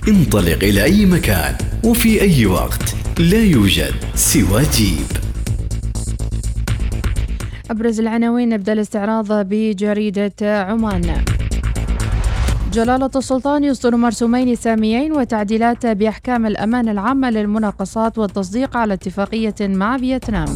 انطلق 0.08 0.64
إلى 0.64 0.84
أي 0.84 1.06
مكان 1.06 1.56
وفي 1.86 2.22
أي 2.22 2.46
وقت. 2.46 2.96
لا 3.20 3.38
يوجد 3.38 3.94
سوى 4.16 4.64
جيب. 4.74 5.06
أبرز 7.72 8.00
العناوين 8.00 8.50
نبدأ 8.50 8.74
الاستعراض 8.74 9.28
بجريدة 9.32 10.34
عمان. 10.42 11.26
جلالة 12.74 13.10
السلطان 13.16 13.64
يصدر 13.64 13.96
مرسومين 13.96 14.56
ساميين 14.56 15.12
وتعديلات 15.12 15.86
بأحكام 15.86 16.46
الأمان 16.46 16.90
العامة 16.90 17.30
للمناقصات 17.30 18.18
والتصديق 18.18 18.78
على 18.78 18.94
اتفاقية 18.94 19.56
مع 19.62 19.98
فيتنام. 19.98 20.56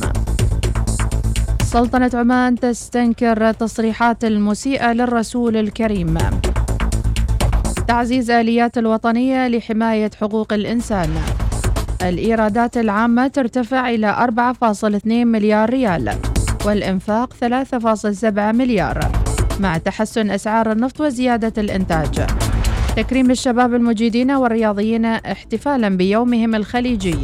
سلطنة 1.63 2.12
عمان 2.13 2.55
تستنكر 2.60 3.51
تصريحات 3.51 4.23
المسيئة 4.23 4.93
للرسول 4.93 5.58
الكريم. 5.58 6.17
تعزيز 7.88 8.32
آليات 8.32 8.78
الوطنية 8.78 9.48
لحماية 9.48 10.12
حقوق 10.21 10.54
الإنسان. 10.54 11.10
الإيرادات 12.02 12.78
العامة 12.78 13.28
ترتفع 13.28 13.89
إلى 13.89 14.08
4.2 14.08 15.28
مليار 15.28 15.69
ريال 15.69 16.15
والإنفاق 16.65 17.34
3.7 17.34 18.52
مليار 18.52 19.12
مع 19.60 19.78
تحسن 19.78 20.30
أسعار 20.30 20.71
النفط 20.71 21.02
وزيادة 21.02 21.54
الإنتاج. 21.62 22.26
تكريم 22.98 23.32
الشباب 23.32 23.74
المجيدين 23.74 24.32
والرياضيين 24.32 25.06
احتفالا 25.06 25.89
بيومهم 25.89 26.56
الخليجي. 26.56 27.17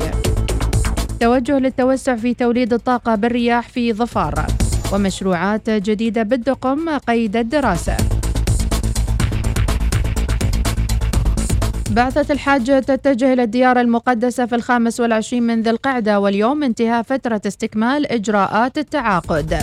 توجه 1.19 1.59
للتوسع 1.59 2.15
في 2.15 2.33
توليد 2.33 2.73
الطاقة 2.73 3.15
بالرياح 3.15 3.69
في 3.69 3.93
ظفار 3.93 4.45
ومشروعات 4.93 5.69
جديدة 5.69 6.23
بالدقم 6.23 6.89
قيد 6.89 7.35
الدراسة. 7.35 7.97
بعثة 11.91 12.33
الحاج 12.33 12.81
تتجه 12.81 13.33
إلى 13.33 13.43
الديار 13.43 13.79
المقدسة 13.81 14.45
في 14.45 14.55
الخامس 14.55 14.99
والعشرين 14.99 15.43
من 15.43 15.61
ذي 15.61 15.69
القعدة 15.69 16.19
واليوم 16.19 16.63
انتهاء 16.63 17.03
فترة 17.03 17.41
استكمال 17.47 18.11
إجراءات 18.11 18.77
التعاقد 18.77 19.57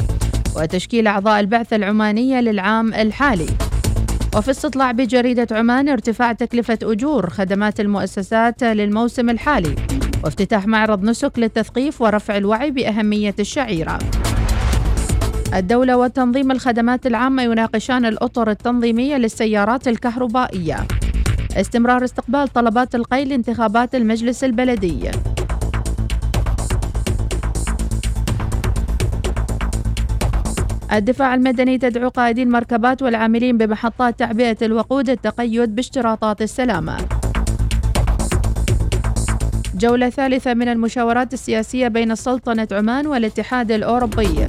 وتشكيل 0.57 1.07
أعضاء 1.07 1.41
البعثة 1.41 1.77
العمانية 1.77 2.41
للعام 2.41 2.95
الحالي. 2.95 3.47
وفي 4.37 4.51
استطلاع 4.51 4.93
بجريدة 4.93 5.47
عمان 5.51 5.88
ارتفاع 5.88 6.33
تكلفة 6.33 6.79
أجور 6.83 7.31
خدمات 7.31 7.81
المؤسسات 7.81 8.64
للموسم 8.64 9.31
الحالي 9.31 9.75
وافتتاح 10.25 10.67
معرض 10.67 11.05
نسك 11.05 11.33
للتثقيف 11.38 12.03
ورفع 12.03 12.37
الوعي 12.37 12.71
بأهمية 12.71 13.35
الشعيرة. 13.41 13.99
الدولة 15.55 15.97
وتنظيم 15.97 16.51
الخدمات 16.51 17.07
العامة 17.07 17.43
يناقشان 17.43 18.05
الأطر 18.05 18.51
التنظيمية 18.51 19.17
للسيارات 19.17 19.88
الكهربائية. 19.88 20.87
استمرار 21.61 22.05
استقبال 22.05 22.49
طلبات 22.49 22.94
القي 22.94 23.25
لانتخابات 23.25 23.94
المجلس 23.94 24.44
البلدي. 24.44 25.11
الدفاع 30.92 31.35
المدني 31.35 31.79
تدعو 31.79 32.09
قائدي 32.09 32.42
المركبات 32.42 33.03
والعاملين 33.03 33.59
بمحطات 33.59 34.18
تعبئة 34.18 34.57
الوقود 34.62 35.11
التقيد 35.11 35.75
باشتراطات 35.75 36.42
السلامة. 36.42 36.97
جولة 39.75 40.11
ثالثة 40.11 40.55
من 40.55 40.68
المشاورات 40.68 41.33
السياسية 41.35 41.88
بين 41.88 42.14
سلطنة 42.14 42.68
عمان 42.73 43.07
والاتحاد 43.07 43.73
الأوروبي. 43.73 44.47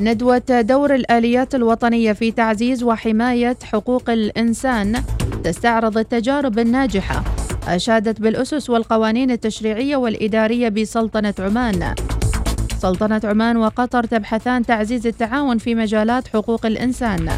ندوة 0.00 0.60
دور 0.60 0.94
الآليات 0.94 1.54
الوطنية 1.54 2.12
في 2.12 2.30
تعزيز 2.30 2.82
وحماية 2.82 3.56
حقوق 3.62 4.10
الإنسان 4.10 5.02
تستعرض 5.44 5.98
التجارب 5.98 6.58
الناجحة. 6.58 7.24
أشادت 7.68 8.20
بالأسس 8.20 8.70
والقوانين 8.70 9.30
التشريعية 9.30 9.96
والإدارية 9.96 10.68
بسلطنة 10.68 11.34
عمان. 11.38 11.94
سلطنة 12.78 13.20
عمان 13.24 13.56
وقطر 13.56 14.04
تبحثان 14.04 14.66
تعزيز 14.66 15.06
التعاون 15.06 15.58
في 15.58 15.74
مجالات 15.74 16.28
حقوق 16.28 16.66
الإنسان. 16.66 17.28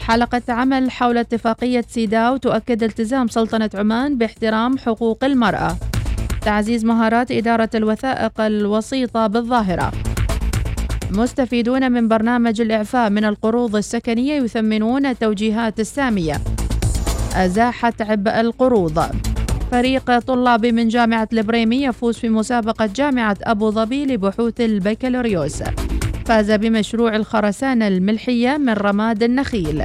حلقة 0.00 0.42
عمل 0.48 0.90
حول 0.90 1.18
اتفاقية 1.18 1.84
سيداو 1.88 2.36
تؤكد 2.36 2.82
التزام 2.82 3.28
سلطنة 3.28 3.70
عمان 3.74 4.18
باحترام 4.18 4.78
حقوق 4.78 5.24
المرأة. 5.24 5.76
تعزيز 6.42 6.84
مهارات 6.84 7.30
إدارة 7.30 7.70
الوثائق 7.74 8.40
الوسيطة 8.40 9.26
بالظاهرة. 9.26 9.92
مستفيدون 11.10 11.92
من 11.92 12.08
برنامج 12.08 12.60
الإعفاء 12.60 13.10
من 13.10 13.24
القروض 13.24 13.76
السكنية 13.76 14.34
يثمنون 14.42 15.06
التوجيهات 15.06 15.80
السامية. 15.80 16.40
أزاحة 17.34 17.92
عبء 18.00 18.40
القروض. 18.40 19.02
فريق 19.70 20.18
طلاب 20.18 20.66
من 20.66 20.88
جامعة 20.88 21.28
البريمي 21.32 21.84
يفوز 21.84 22.16
في 22.16 22.28
مسابقة 22.28 22.86
جامعة 22.86 23.36
أبو 23.42 23.70
ظبي 23.70 24.06
لبحوث 24.06 24.60
البكالوريوس. 24.60 25.62
فاز 26.26 26.50
بمشروع 26.50 27.16
الخرسانة 27.16 27.88
الملحية 27.88 28.56
من 28.56 28.72
رماد 28.72 29.22
النخيل. 29.22 29.82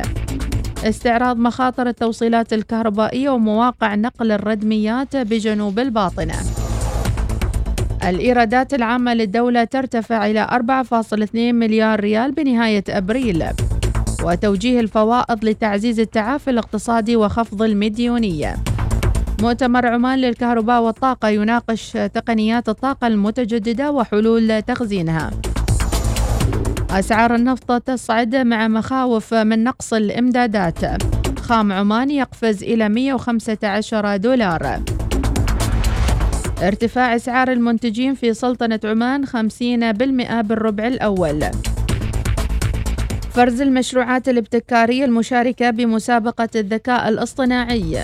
استعراض 0.84 1.38
مخاطر 1.38 1.88
التوصيلات 1.88 2.54
الكهربائية 2.54 3.30
ومواقع 3.30 3.96
نقل 3.96 4.32
الردميات 4.32 5.16
بجنوب 5.16 5.80
الباطنة. 5.80 6.36
الإيرادات 8.10 8.74
العامة 8.74 9.14
للدولة 9.14 9.64
ترتفع 9.64 10.26
إلى 10.26 10.48
4.2 10.52 11.36
مليار 11.36 12.00
ريال 12.00 12.32
بنهاية 12.32 12.84
أبريل 12.90 13.46
وتوجيه 14.24 14.80
الفوائض 14.80 15.46
لتعزيز 15.46 16.00
التعافي 16.00 16.50
الاقتصادي 16.50 17.16
وخفض 17.16 17.62
المديونية. 17.62 18.56
مؤتمر 19.42 19.88
عمان 19.88 20.20
للكهرباء 20.20 20.82
والطاقة 20.82 21.30
يناقش 21.30 21.92
تقنيات 21.92 22.70
الطاقة 22.70 23.08
المتجددة 23.08 23.92
وحلول 23.92 24.62
تخزينها. 24.62 25.32
أسعار 26.90 27.36
النفط 27.36 27.82
تصعد 27.82 28.36
مع 28.36 28.68
مخاوف 28.68 29.34
من 29.34 29.64
نقص 29.64 29.94
الإمدادات. 29.94 31.04
خام 31.40 31.72
عمان 31.72 32.12
يقفز 32.12 32.64
إلى 32.64 32.90
115 32.90 34.18
دولار. 34.18 34.82
ارتفاع 36.62 37.16
أسعار 37.16 37.52
المنتجين 37.52 38.14
في 38.14 38.34
سلطنة 38.34 38.80
عمان 38.84 39.26
50% 39.26 40.42
بالربع 40.42 40.88
الأول. 40.88 41.44
فرز 43.34 43.62
المشروعات 43.62 44.30
الابتكارية 44.30 45.06
المشاركة 45.06 45.70
بمسابقة 45.70 46.50
الذكاء 46.56 47.10
الاصطناعي. 47.10 48.04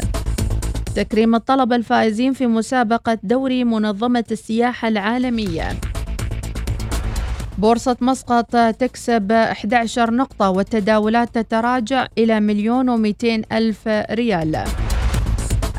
تكريم 0.95 1.35
الطلبة 1.35 1.75
الفائزين 1.75 2.33
في 2.33 2.47
مسابقة 2.47 3.17
دوري 3.23 3.63
منظمة 3.63 4.25
السياحة 4.31 4.87
العالمية. 4.87 5.69
بورصة 7.57 7.97
مسقط 8.01 8.55
تكسب 8.55 9.31
11 9.31 10.13
نقطة 10.13 10.49
والتداولات 10.49 11.35
تتراجع 11.35 12.07
إلى 12.17 12.39
مليون 12.39 12.89
ومئتين 12.89 13.41
ألف 13.51 13.87
ريال. 14.11 14.63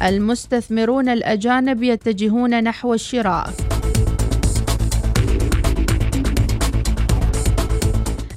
المستثمرون 0.02 1.08
الأجانب 1.08 1.82
يتجهون 1.82 2.64
نحو 2.64 2.94
الشراء. 2.94 3.50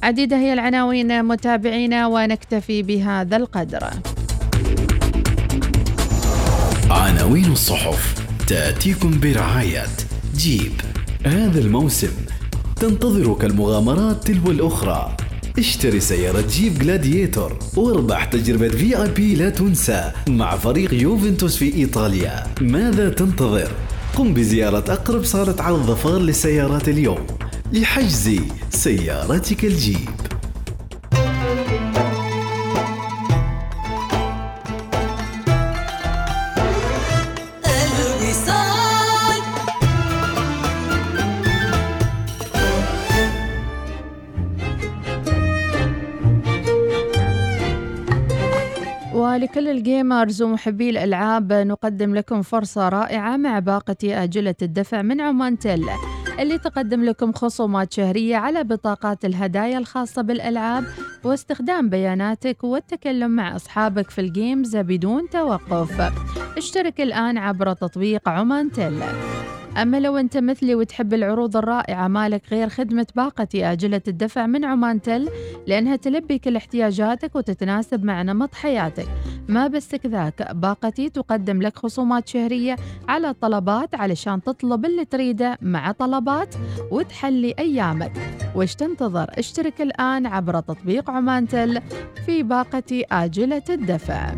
عديدة 0.04 0.38
هي 0.38 0.54
العناوين 0.54 1.26
متابعينا 1.26 2.08
ونكتفي 2.08 2.84
بهذا 2.84 3.38
القدر. 3.38 3.90
عناوين 6.90 7.52
الصحف 7.52 8.16
تأتيكم 8.48 9.20
برعاية 9.20 9.88
جيب. 10.36 10.82
هذا 11.26 11.60
الموسم 11.60 12.12
تنتظرك 12.76 13.46
المغامرات 13.46 14.28
تلو 14.28 14.52
الأخرى. 14.52 15.18
اشتري 15.60 16.00
سيارة 16.00 16.42
جيب 16.42 16.80
جلاديتور 16.80 17.60
واربح 17.76 18.26
تجربة 18.26 18.70
في 18.70 19.02
اي 19.04 19.10
بي 19.10 19.36
لا 19.36 19.50
تنسى 19.50 20.12
مع 20.30 20.58
فريق 20.58 20.94
يوفنتوس 20.94 21.58
في 21.58 21.76
إيطاليا 21.76 22.44
ماذا 22.62 23.10
تنتظر؟ 23.10 23.72
قم 24.16 24.34
بزيارة 24.34 24.94
أقرب 24.94 25.24
صالة 25.24 25.64
عرض 25.64 25.86
ظفار 25.86 26.20
للسيارات 26.20 26.90
اليوم 26.90 27.28
لحجز 27.74 28.40
سيارتك 28.70 29.66
الجيب 29.66 30.10
ولكل 49.42 49.68
ال 49.68 49.78
gamers 49.78 50.42
ومحبي 50.42 50.90
الألعاب 50.90 51.54
نقدم 51.54 52.16
لكم 52.16 52.42
فرصة 52.42 52.90
رائعة 52.90 53.38
مع 53.38 53.60
باقة 53.60 54.24
آجلة 54.24 54.56
الدفع 54.62 55.02
من 55.02 55.22
عمان 55.22 55.60
تيل 55.60 55.86
اللي 56.40 56.58
تقدم 56.58 57.04
لكم 57.04 57.34
خصومات 57.34 57.94
شهرية 57.94 58.36
على 58.36 58.64
بطاقات 58.64 59.26
الهدايا 59.26 59.78
الخاصة 59.78 60.22
بالألعاب 60.22 60.84
واستخدام 61.24 61.90
بياناتك 61.90 62.64
والتكلم 62.64 63.32
مع 63.32 63.56
أصحابك 63.56 64.10
في 64.10 64.22
ال 64.22 64.31
games 64.31 64.78
بدون 64.78 65.30
توقف. 65.30 66.12
اشترك 66.58 67.02
الآن 67.02 67.38
عبر 67.38 67.74
تطبيق 67.74 68.30
عمان 68.30 68.72
تيل. 68.72 69.04
أما 69.78 70.00
لو 70.00 70.18
أنت 70.18 70.38
مثلي 70.38 70.76
وتحب 70.76 71.14
العروض 71.14 71.58
الرائعة 71.58 72.08
مالك 72.08 72.42
غير 72.52 72.70
خدمة 72.70 73.08
باقة 73.16 73.48
آجلة 73.72 74.02
الدفع 74.08 74.46
من 74.46 74.66
عمان 74.66 75.02
تل 75.02 75.30
لأنها 75.68 75.96
تلبي 75.96 76.40
كل 76.40 76.56
احتياجاتك 76.56 77.36
وتتناسب 77.36 78.04
مع 78.04 78.22
نمط 78.22 78.56
حياتك. 78.56 79.08
ما 79.48 79.68
بس 79.68 79.96
كذاك 79.96 80.56
باقتي 80.56 81.10
تقدم 81.10 81.62
لك 81.62 81.78
خصومات 81.78 82.28
شهرية 82.28 82.76
على 83.08 83.34
طلبات 83.34 83.96
علشان 83.96 84.42
تطلب 84.44 84.86
اللي 84.86 85.06
تريده 85.06 85.58
مع 85.62 85.92
طلبات 85.92 86.56
وتحلي 86.92 87.56
أيامك. 87.60 88.12
وش 88.56 88.76
تنتظر 88.76 89.28
اشترك 89.30 89.82
الآن 89.82 90.26
عبر 90.26 90.60
تطبيق 90.60 91.10
عمان 91.10 91.48
تل 91.48 91.82
في 92.26 92.44
باقة 92.44 93.04
آجلة 93.12 93.64
الدفع. 93.70 94.34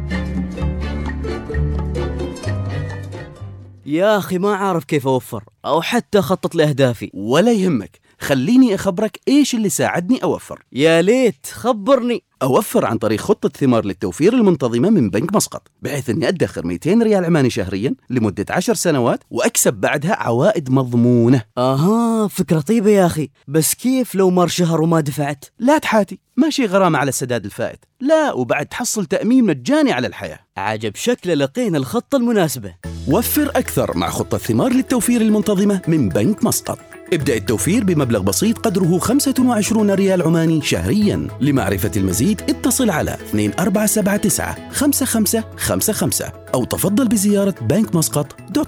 يا 3.85 4.17
أخي 4.17 4.37
ما 4.37 4.55
عارف 4.55 4.83
كيف 4.83 5.07
أوفر 5.07 5.43
أو 5.65 5.81
حتى 5.81 6.19
أخطط 6.19 6.55
لأهدافي. 6.55 7.11
ولا 7.13 7.51
يهمك. 7.51 8.02
خليني 8.23 8.75
أخبرك 8.75 9.19
إيش 9.27 9.55
اللي 9.55 9.69
ساعدني 9.69 10.23
أوفر. 10.23 10.63
يا 10.71 11.01
ليت 11.01 11.47
خبرني. 11.51 12.23
أوفر 12.43 12.85
عن 12.85 12.97
طريق 12.97 13.19
خطة 13.19 13.49
ثمار 13.49 13.85
للتوفير 13.85 14.33
المنتظمة 14.33 14.89
من 14.89 15.09
بنك 15.09 15.35
مسقط 15.35 15.67
بحيث 15.81 16.09
أني 16.09 16.27
أدخر 16.27 16.65
200 16.65 17.03
ريال 17.03 17.25
عماني 17.25 17.49
شهريا 17.49 17.95
لمدة 18.09 18.45
10 18.49 18.73
سنوات 18.73 19.23
وأكسب 19.29 19.73
بعدها 19.73 20.15
عوائد 20.15 20.71
مضمونة. 20.71 21.41
آها 21.57 22.27
فكرة 22.27 22.59
طيبة 22.59 22.89
يا 22.89 23.05
أخي. 23.05 23.29
بس 23.47 23.73
كيف 23.73 24.15
لو 24.15 24.29
مر 24.29 24.47
شهر 24.47 24.81
وما 24.81 24.99
دفعت؟ 24.99 25.45
لا 25.59 25.77
تحاتي 25.77 26.19
ماشي 26.37 26.65
غرامة 26.65 26.99
على 26.99 27.09
السداد 27.09 27.45
الفائت. 27.45 27.85
لا 28.01 28.33
وبعد 28.33 28.65
تحصل 28.65 29.05
تأمين 29.05 29.45
مجاني 29.45 29.91
على 29.91 30.07
الحياة. 30.07 30.39
عجب 30.57 30.95
شكل 30.95 31.39
لقينا 31.39 31.77
الخطة 31.77 32.15
المناسبة. 32.15 32.75
وفر 33.07 33.49
أكثر 33.55 33.97
مع 33.97 34.09
خطة 34.09 34.37
ثمار 34.37 34.73
للتوفير 34.73 35.21
المنتظمة 35.21 35.81
من 35.87 36.09
بنك 36.09 36.43
مسقط. 36.43 36.79
ابدأ 37.13 37.35
التوفير 37.35 37.83
بمبلغ 37.83 38.21
بسيط 38.21 38.57
قدره 38.57 38.99
25 38.99 39.91
ريال 39.91 40.21
عماني 40.21 40.61
شهريا. 40.61 41.27
لمعرفة 41.41 41.91
المزيد 41.97 42.41
اتصل 42.49 42.89
على 42.89 43.17
2479 43.59 44.69
5555 44.71 46.27
أو 46.53 46.63
تفضل 46.63 47.07
بزيارة 47.07 47.55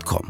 كوم 0.04 0.30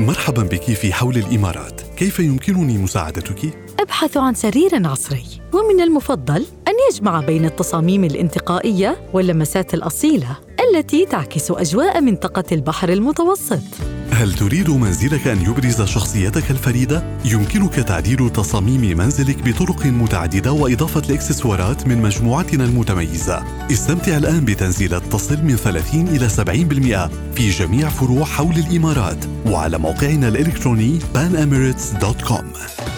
مرحبا 0.00 0.42
بك 0.42 0.62
في 0.62 0.92
حول 0.92 1.16
الإمارات. 1.16 1.80
كيف 1.96 2.20
يمكنني 2.20 2.78
مساعدتك؟ 2.78 3.58
أبحث 3.80 4.16
عن 4.16 4.34
سرير 4.34 4.86
عصري. 4.86 5.24
ومن 5.52 5.80
المفضل 5.80 6.46
أن 6.68 6.72
يجمع 6.90 7.20
بين 7.20 7.44
التصاميم 7.44 8.04
الانتقائية 8.04 8.96
واللمسات 9.12 9.74
الأصيلة 9.74 10.36
التي 10.70 11.06
تعكس 11.06 11.50
أجواء 11.50 12.00
منطقة 12.00 12.44
البحر 12.52 12.88
المتوسط. 12.88 13.95
هل 14.16 14.32
تريد 14.32 14.70
منزلك 14.70 15.26
أن 15.26 15.42
يبرز 15.42 15.82
شخصيتك 15.82 16.50
الفريدة؟ 16.50 17.18
يمكنك 17.24 17.74
تعديل 17.74 18.30
تصاميم 18.30 18.98
منزلك 18.98 19.42
بطرق 19.42 19.86
متعددة 19.86 20.52
وإضافة 20.52 21.00
الإكسسوارات 21.00 21.86
من 21.86 22.02
مجموعتنا 22.02 22.64
المتميزة. 22.64 23.44
استمتع 23.72 24.16
الآن 24.16 24.44
بتنزيلات 24.44 25.02
تصل 25.02 25.42
من 25.42 25.56
30 25.56 26.08
إلى 26.08 26.28
70% 26.28 27.10
في 27.34 27.50
جميع 27.50 27.88
فروع 27.88 28.24
حول 28.24 28.54
الإمارات 28.56 29.24
وعلى 29.46 29.78
موقعنا 29.78 30.28
الإلكتروني 30.28 30.98
panemirates.com 31.14 32.44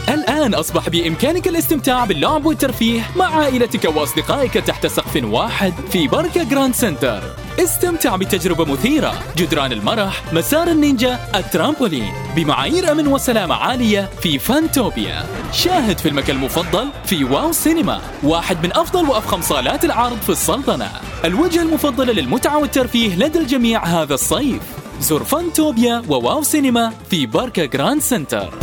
الآن 0.09 0.55
أصبح 0.55 0.89
بإمكانك 0.89 1.49
الاستمتاع 1.49 2.05
باللعب 2.05 2.47
والترفيه 2.47 3.01
مع 3.17 3.27
عائلتك 3.27 3.97
وأصدقائك 3.97 4.55
تحت 4.55 4.87
سقف 4.87 5.25
واحد 5.25 5.73
في 5.91 6.09
بركاء 6.09 6.43
جراند 6.43 6.75
سنتر 6.75 7.48
استمتع 7.61 8.17
بتجربة 8.17 8.65
مثيرة. 8.65 9.15
جدران 9.37 9.73
المرح 9.73 10.33
مسار 10.33 10.69
النينجا 10.69 11.19
الترامبولين. 11.35 12.13
بمعايير 12.37 12.93
أمن 12.93 13.07
وسلامة 13.07 13.55
عالية 13.55 14.11
في 14.23 14.39
فانتوبيا. 14.39 15.25
شاهد 15.53 15.99
فيلمك 15.99 16.31
المفضل 16.31 16.89
في 17.05 17.25
واو 17.25 17.53
سينما. 17.53 18.01
واحد 18.23 18.67
من 18.67 18.77
أفضل 18.77 19.09
وأفخم 19.09 19.43
صالات 19.43 19.85
العرض 19.85 20.21
في 20.21 20.31
السلطنة. 20.31 20.91
الوجهة 21.25 21.63
المفضلة 21.63 22.13
للمتعة 22.13 22.59
والترفيه 22.59 23.17
لدى 23.17 23.39
الجميع 23.39 23.85
هذا 23.85 24.15
الصيف. 24.15 24.63
زور 25.01 25.25
فانتوبيا 25.25 26.03
وواو 26.09 26.43
سينما 26.43 26.93
في 27.11 27.27
بركاء 27.27 27.65
جراند 27.65 28.03
سنتر. 28.03 28.55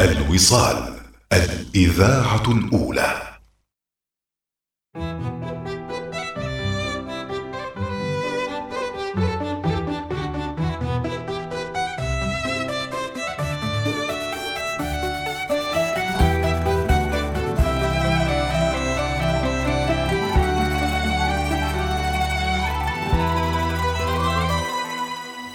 الوصال. 0.00 0.97
الإذاعة 1.32 2.42
الأولى. 2.52 3.22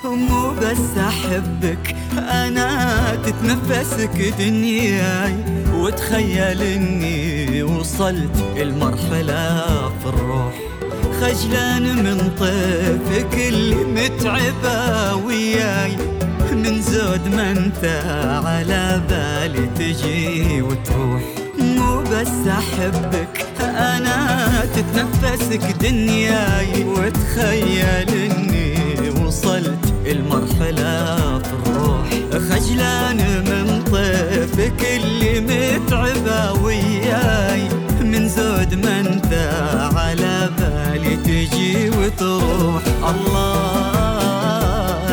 مو 0.05 0.51
بس 0.51 0.97
أحبك 0.97 1.95
أنا 2.17 3.02
تتنفسك 3.25 4.33
دنياي 4.39 5.35
وتخيل 5.73 6.61
اني 6.61 7.63
وصلت 7.63 8.43
المرحلة 8.57 9.65
في 9.99 10.05
الروح. 10.05 10.53
خجلان 11.21 11.83
من 12.03 12.31
طيفك 12.39 13.33
اللي 13.47 13.75
متعبة 13.75 15.15
وياي. 15.15 15.97
من 16.51 16.81
زود 16.81 17.27
ما 17.35 17.51
انت 17.51 17.85
على 18.45 19.01
بالي 19.09 19.69
تجي 19.77 20.61
وتروح. 20.61 21.23
مو 21.59 22.01
بس 22.01 22.47
أحبك 22.47 23.45
أنا 23.61 24.49
تتنفسك 24.75 25.75
دنياي. 25.81 26.83
وتخيل 26.83 28.09
اني 28.09 29.09
وصلت 29.25 29.93
الروح 30.05 31.32
خجلان 32.63 33.19
من 33.49 33.83
طيفك 33.91 34.81
اللي 34.95 35.33
متعبة 35.39 36.53
وياي. 36.63 37.61
من 38.01 38.29
زود 38.29 38.73
ما 38.85 38.99
انت 38.99 39.33
على 39.95 40.49
بالي 40.57 41.15
تجي 41.15 41.89
وتروح. 41.89 42.83
الله 43.09 44.01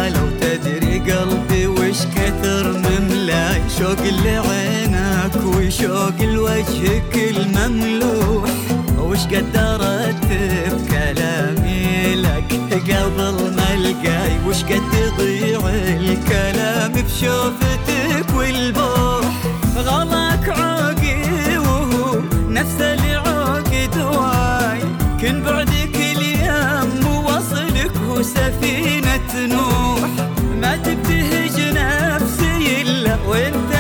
لو 0.09 0.27
تدري 0.41 0.99
قلبي 0.99 1.67
وش 1.67 1.99
كثر 2.17 2.65
مملاي. 2.73 3.61
شوق 3.79 4.03
لعينك 4.25 5.35
وشوق 5.45 6.19
لوجهك 6.21 7.15
المملوح. 7.17 8.51
وش 8.99 9.23
قد 9.27 9.57
ارتب 9.57 9.81
كلامي 9.81 9.91
لك 9.91 10.00
قبل 12.73 13.55
ما 13.57 13.75
ألقاي 13.75 14.39
وش 14.47 14.65
قد 14.65 14.95
يضيع 14.95 15.61
الكلام 15.69 16.93
بشوفتك 16.93 18.35
والبوح؟ 18.37 19.35
غلاك 19.77 20.49
عوقي 20.49 21.59
وهو 21.59 22.19
نفس 22.49 22.81
اللي 22.81 23.15
عوقي 23.15 23.87
دواي. 23.87 24.81
كن 25.21 25.43
بعدك 25.43 25.97
اليوم 25.97 27.07
ووصلك 27.07 27.93
هو 28.09 28.23
سفينة 28.23 29.35
نوح. 29.37 30.11
ما 30.61 30.77
تبتهج 30.77 31.61
نفسي 31.61 32.83
إلا 32.83 33.17
وأنت 33.27 33.80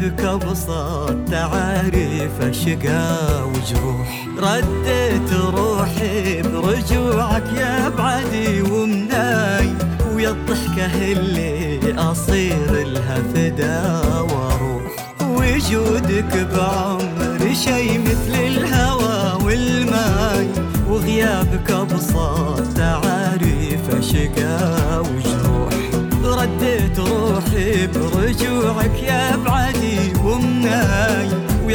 وغيابك 0.00 0.24
ابسط 0.24 1.16
تعاريف 1.30 2.40
اشقى 2.40 3.18
وجروح. 3.48 4.26
رديت 4.38 5.32
روحي 5.32 6.42
برجوعك 6.42 7.42
يا 7.56 7.88
بعدي 7.88 8.62
ومناي 8.62 9.68
ويا 10.14 10.30
الضحكة 10.30 11.12
اللي 11.12 11.94
أصير 11.98 12.86
لها 12.86 13.22
فدا 13.34 14.00
وأروح 14.20 15.16
وجودك 15.22 16.48
بعمري 16.56 17.54
شي 17.54 17.98
مثل 17.98 18.34
الهوى 18.34 19.44
والماي 19.44 20.48
وغيابك 20.88 21.70
ابسط 21.70 22.09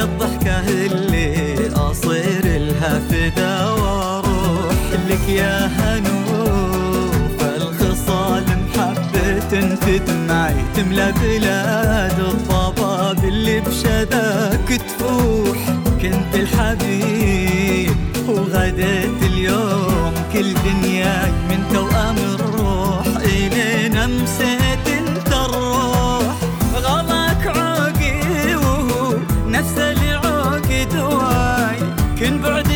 الضحكة 0.06 0.60
اللي 0.68 1.56
أصير 1.76 2.44
لها 2.46 3.00
فدا 3.10 3.70
وأروح 3.72 4.76
لك 5.10 5.30
يا 5.30 5.68
هنوف 5.78 7.44
الخصال 7.58 8.44
محبة 8.44 9.76
في 9.76 10.00
دمعي 10.00 10.56
تملى 10.76 11.14
بلاد 11.22 12.20
الضباب 12.20 13.24
اللي 13.24 13.60
بشداك 13.60 14.68
تفوح. 14.88 15.58
كنت 16.02 16.36
الحبيب 16.36 17.96
وغديت 18.28 19.24
اليوم. 19.24 20.14
كل 20.34 20.54
دنياي 20.54 21.32
من 21.50 21.64
توأم 21.74 22.16
الروح 22.18 23.08
إلين 23.24 23.98
أمسيت 23.98 24.88
كن 32.26 32.42
بعدك 32.42 32.75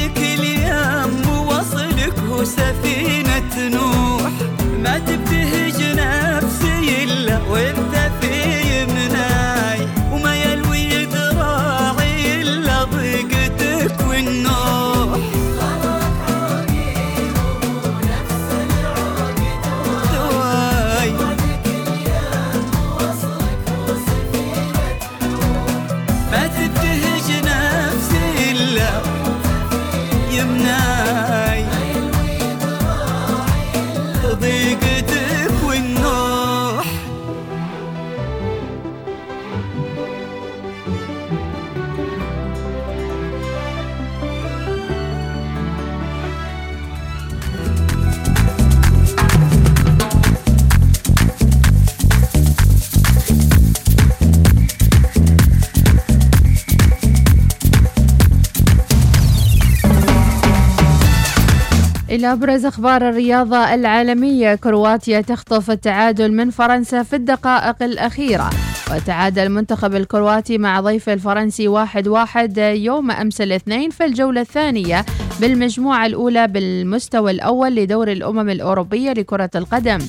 إلى 62.20 62.32
أبرز 62.32 62.65
أخبار 62.65 63.09
الرياضة 63.09 63.74
العالمية. 63.74 64.55
كرواتيا 64.55 65.22
تخطف 65.22 65.72
التعادل 65.72 66.34
من 66.34 66.49
فرنسا 66.49 67.03
في 67.03 67.15
الدقائق 67.15 67.84
الأخيرة. 67.84 68.49
وتعادل 68.91 69.43
المنتخب 69.43 69.95
الكرواتي 69.95 70.57
مع 70.57 70.80
ضيفه 70.80 71.13
الفرنسي 71.13 71.67
واحد 71.67 72.07
واحد 72.07 72.57
يوم 72.57 73.11
أمس 73.11 73.41
الاثنين 73.41 73.89
في 73.89 74.05
الجولة 74.05 74.41
الثانية 74.41 75.05
بالمجموعة 75.41 76.05
الأولى 76.05 76.47
بالمستوى 76.47 77.32
الأول 77.32 77.76
لدور 77.76 78.11
الأمم 78.11 78.49
الأوروبية 78.49 79.13
لكرة 79.13 79.49
القدم. 79.55 79.99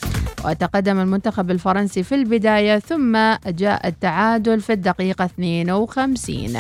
وتقدم 0.45 1.01
المنتخب 1.01 1.51
الفرنسي 1.51 2.03
في 2.03 2.15
البداية 2.15 2.79
ثم 2.79 3.19
جاء 3.47 3.89
التعادل 3.89 4.61
في 4.61 4.73
الدقيقة 4.73 5.25
52 5.25 6.57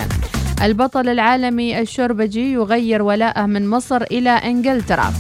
البطل 0.62 1.08
العالمي 1.08 1.80
الشربجي 1.80 2.52
يغير 2.52 3.02
ولاءه 3.02 3.46
من 3.46 3.68
مصر 3.68 4.02
إلى 4.02 4.30
إنجلترا. 4.30 5.12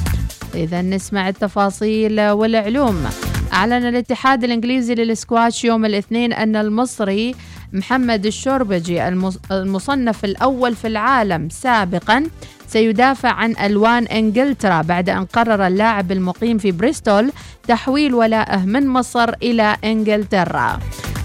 إذا 0.54 0.82
نسمع 0.82 1.28
التفاصيل 1.28 2.30
والعلوم. 2.30 3.06
أعلن 3.52 3.88
الاتحاد 3.88 4.44
الإنجليزي 4.44 4.94
للسكواش 4.94 5.64
يوم 5.64 5.84
الاثنين 5.84 6.32
أن 6.32 6.56
المصري 6.56 7.34
محمد 7.72 8.26
الشربجي 8.26 9.08
المصنف 9.50 10.24
الأول 10.24 10.74
في 10.74 10.86
العالم 10.86 11.48
سابقا 11.48 12.26
سيدافع 12.66 13.28
عن 13.28 13.56
ألوان 13.56 14.04
إنجلترا 14.04 14.82
بعد 14.82 15.08
أن 15.08 15.24
قرر 15.24 15.66
اللاعب 15.66 16.12
المقيم 16.12 16.58
في 16.58 16.72
بريستول 16.72 17.32
تحويل 17.68 18.14
ولائه 18.14 18.64
من 18.64 18.88
مصر 18.88 19.34
إلى 19.42 19.76
إنجلترا. 19.84 20.80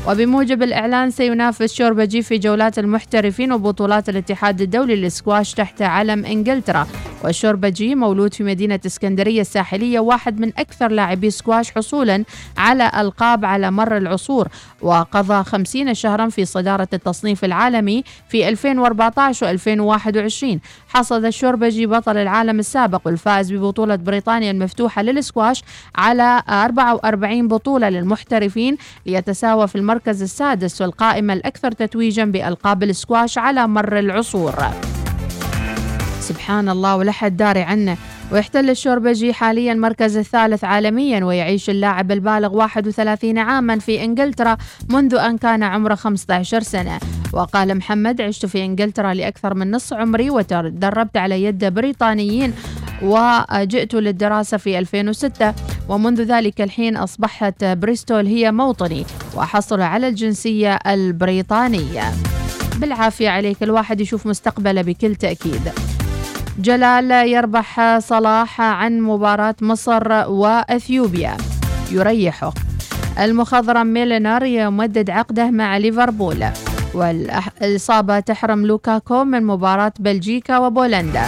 وبموجب 0.07 0.63
الإعلان 0.63 1.11
سينافس 1.11 1.73
شوربجي 1.73 2.21
في 2.21 2.37
جولات 2.37 2.79
المحترفين 2.79 3.51
وبطولات 3.51 4.09
الاتحاد 4.09 4.61
الدولي 4.61 4.95
للسكواش 4.95 5.53
تحت 5.53 5.81
علم 5.81 6.25
إنجلترا. 6.25 6.87
والشوربجي 7.23 7.95
مولود 7.95 8.33
في 8.33 8.43
مدينة 8.43 8.79
اسكندرية 8.85 9.41
الساحلية 9.41 9.99
واحد 9.99 10.39
من 10.39 10.51
أكثر 10.57 10.91
لاعبي 10.91 11.29
سكواش 11.29 11.71
حصولا 11.71 12.23
على 12.57 12.91
ألقاب 12.97 13.45
على 13.45 13.71
مر 13.71 13.97
العصور 13.97 14.47
وقضى 14.81 15.43
50 15.43 15.93
شهرا 15.93 16.29
في 16.29 16.45
صدارة 16.45 16.87
التصنيف 16.93 17.45
العالمي 17.45 18.03
في 18.29 18.49
2014 18.49 19.57
و2021 19.57 20.57
حصد 20.89 21.25
الشوربجي 21.25 21.85
بطل 21.85 22.17
العالم 22.17 22.59
السابق 22.59 23.01
والفائز 23.05 23.53
ببطولة 23.53 23.95
بريطانيا 23.95 24.51
المفتوحة 24.51 25.01
للسكواش 25.01 25.63
على 25.95 26.41
44 26.49 27.47
بطولة 27.47 27.89
للمحترفين 27.89 28.77
ليتساوى 29.05 29.67
في 29.67 29.75
المركز 29.95 30.21
السادس 30.21 30.81
والقائمة 30.81 31.33
الأكثر 31.33 31.71
تتويجا 31.71 32.25
بألقاب 32.25 32.83
السكواش 32.83 33.37
على 33.37 33.67
مر 33.67 33.99
العصور. 33.99 34.55
سبحان 36.19 36.69
الله 36.69 36.95
ولا 36.95 37.11
حد 37.11 37.37
داري 37.37 37.61
عنه. 37.61 37.97
ويحتل 38.31 38.69
الشوربجي 38.69 39.33
حاليا 39.33 39.71
المركز 39.71 40.17
الثالث 40.17 40.63
عالميا 40.63 41.25
ويعيش 41.25 41.69
اللاعب 41.69 42.11
البالغ 42.11 42.55
31 42.55 43.37
عاما 43.37 43.79
في 43.79 44.03
إنجلترا 44.03 44.57
منذ 44.89 45.15
أن 45.15 45.37
كان 45.37 45.63
عمره 45.63 45.95
15 45.95 46.61
سنة. 46.61 46.99
وقال 47.33 47.75
محمد 47.75 48.21
عشت 48.21 48.45
في 48.45 48.65
إنجلترا 48.65 49.13
لأكثر 49.13 49.53
من 49.53 49.71
نصف 49.71 49.93
عمري 49.93 50.29
وتدربت 50.29 51.17
على 51.17 51.43
يد 51.43 51.65
بريطانيين 51.65 52.53
وجئت 53.01 53.93
للدراسة 53.93 54.57
في 54.57 54.79
2006 54.79 55.53
ومنذ 55.89 56.21
ذلك 56.21 56.61
الحين 56.61 56.97
أصبحت 56.97 57.63
بريستول 57.63 58.25
هي 58.25 58.51
موطني 58.51 59.05
وحصل 59.35 59.81
على 59.81 60.07
الجنسية 60.07 60.75
البريطانية. 60.87 62.03
بالعافية 62.77 63.29
عليك 63.29 63.63
الواحد 63.63 64.01
يشوف 64.01 64.27
مستقبله 64.27 64.81
بكل 64.81 65.15
تأكيد. 65.15 65.61
جلال 66.59 67.11
يربح 67.11 67.99
صلاح 67.99 68.61
عن 68.61 69.01
مباراة 69.01 69.55
مصر 69.61 70.29
وأثيوبيا. 70.29 71.37
يريحه 71.91 72.53
المخضرم 73.19 73.87
ميلينر 73.87 74.45
يمدد 74.45 75.09
عقده 75.09 75.51
مع 75.51 75.77
ليفربول. 75.77 76.45
والإصابة 76.93 78.19
تحرم 78.19 78.65
لوكاكو 78.65 79.23
من 79.23 79.43
مباراة 79.43 79.93
بلجيكا 79.99 80.57
وبولندا. 80.57 81.25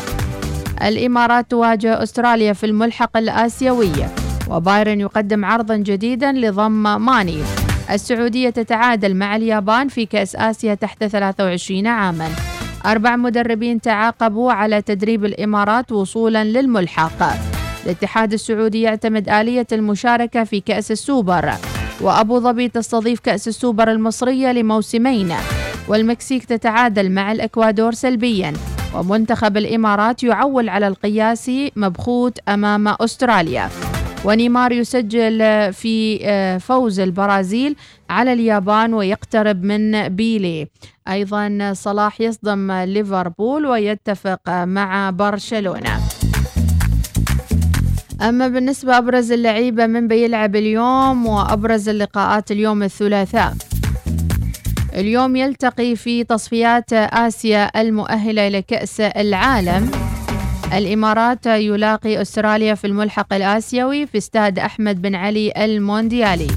الإمارات 0.84 1.52
تواجه 1.52 2.04
أستراليا 2.04 2.54
في 2.54 2.66
الملحق 2.66 3.18
الآسيوي 3.18 3.92
وبايرن 4.50 5.00
يقدم 5.00 5.46
عرضا 5.46 5.76
جديدا 5.76 6.32
لضم 6.32 7.02
ماني. 7.02 7.38
السعودية 7.92 8.50
تتعادل 8.50 9.16
مع 9.16 9.36
اليابان 9.36 9.88
في 9.88 10.06
كأس 10.06 10.36
آسيا 10.36 10.74
تحت 10.74 11.04
23 11.04 11.88
عاما. 11.88 12.30
أربع 12.86 13.16
مدربين 13.16 13.82
تعاقبوا 13.82 14.52
على 14.52 14.82
تدريب 14.82 15.26
الإمارات 15.26 15.92
وصولا 15.92 16.44
للملحق. 16.44 17.24
الاتحاد 17.86 18.34
السعودي 18.34 18.82
يعتمد 18.82 19.30
آلية 19.30 19.68
المشاركة 19.72 20.44
في 20.44 20.60
كأس 20.60 20.92
السوبر. 20.92 21.52
وأبو 22.02 22.40
ظبي 22.40 22.70
تستضيف 22.70 23.20
كأس 23.20 23.48
السوبر 23.48 23.92
المصرية 23.92 24.52
لموسمين. 24.52 25.34
والمكسيك 25.88 26.46
تتعادل 26.46 27.12
مع 27.12 27.32
الإكوادور 27.32 27.92
سلبيا. 27.94 28.54
ومنتخب 28.96 29.58
الإمارات 29.58 30.24
يعول 30.24 30.70
على 30.70 30.88
القياسي 30.88 31.72
مبخوت 31.76 32.40
أمام 32.50 32.88
أستراليا. 32.88 33.70
ونيمار 34.26 34.72
يسجل 34.72 35.40
في 35.74 36.20
آه، 36.24 36.58
فوز 36.58 37.00
البرازيل 37.00 37.76
على 38.10 38.34
اليابان 38.34 38.94
ويقترب 38.94 39.64
من 39.64 40.10
بيلي. 40.10 40.68
أيضا 41.08 41.74
صلاح 41.74 42.22
يصدم 42.22 42.72
ليفربول 42.72 43.66
ويتفق 43.66 44.50
مع 44.50 45.10
برشلونة. 45.10 46.00
أما 48.22 48.48
بالنسبة 48.48 48.98
أبرز 48.98 49.32
اللعيبة 49.32 49.88
من 49.88 50.08
بيلعب 50.08 50.56
اليوم 50.56 51.26
وأبرز 51.26 51.90
اللقاءات 51.90 52.52
اليوم 52.52 52.84
الثلاثاء 52.84 53.54
اليوم 54.98 55.36
يلتقي 55.36 55.96
في 55.96 56.24
تصفيات 56.24 56.94
آسيا 56.94 57.82
المؤهلة 57.82 58.48
لكأس 58.48 59.02
العالم. 59.02 59.92
الإمارات 60.74 61.46
يلاقي 61.46 62.22
أستراليا 62.22 62.76
في 62.76 62.88
الملحق 62.88 63.34
الآسيوي 63.34 64.06
في 64.08 64.18
استاد 64.18 64.60
أحمد 64.60 65.02
بن 65.02 65.16
علي 65.16 65.54
المونديالي. 65.58 66.48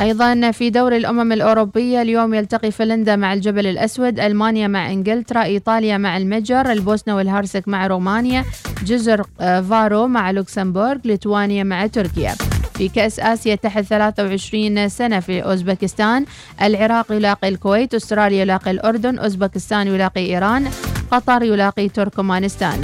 أيضا 0.00 0.50
في 0.50 0.70
دوري 0.70 0.96
الأمم 0.96 1.32
الأوروبية 1.32 2.02
اليوم 2.02 2.34
يلتقي 2.34 2.70
فنلندا 2.70 3.16
مع 3.16 3.32
الجبل 3.32 3.66
الأسود 3.66 4.20
ألمانيا 4.20 4.68
مع 4.68 4.90
إنجلترا 4.92 5.42
إيطاليا 5.42 5.98
مع 5.98 6.16
المجر 6.16 6.72
البوسنة 6.72 7.16
والهرسك 7.16 7.68
مع 7.68 7.86
رومانيا 7.86 8.44
جزر 8.84 9.26
آه، 9.40 9.60
فارو 9.60 10.06
مع 10.06 10.30
لوكسمبورغ 10.30 10.98
ليتوانيا 11.04 11.64
مع 11.64 11.86
تركيا. 11.86 12.34
في 12.74 12.88
كأس 12.88 13.20
آسيا 13.20 13.54
تحت 13.54 13.84
23 13.84 14.88
سنة 14.88 15.20
في 15.20 15.40
أوزبكستان. 15.40 16.24
العراق 16.62 17.12
يلاقي 17.12 17.48
الكويت 17.48 17.94
أستراليا 17.94 18.40
يلاقي 18.42 18.70
الأردن 18.70 19.18
أوزبكستان 19.18 19.86
يلاقي 19.86 20.20
إيران 20.26 20.68
قطر 21.10 21.42
يلاقي 21.42 21.88
تركمانستان. 21.88 22.80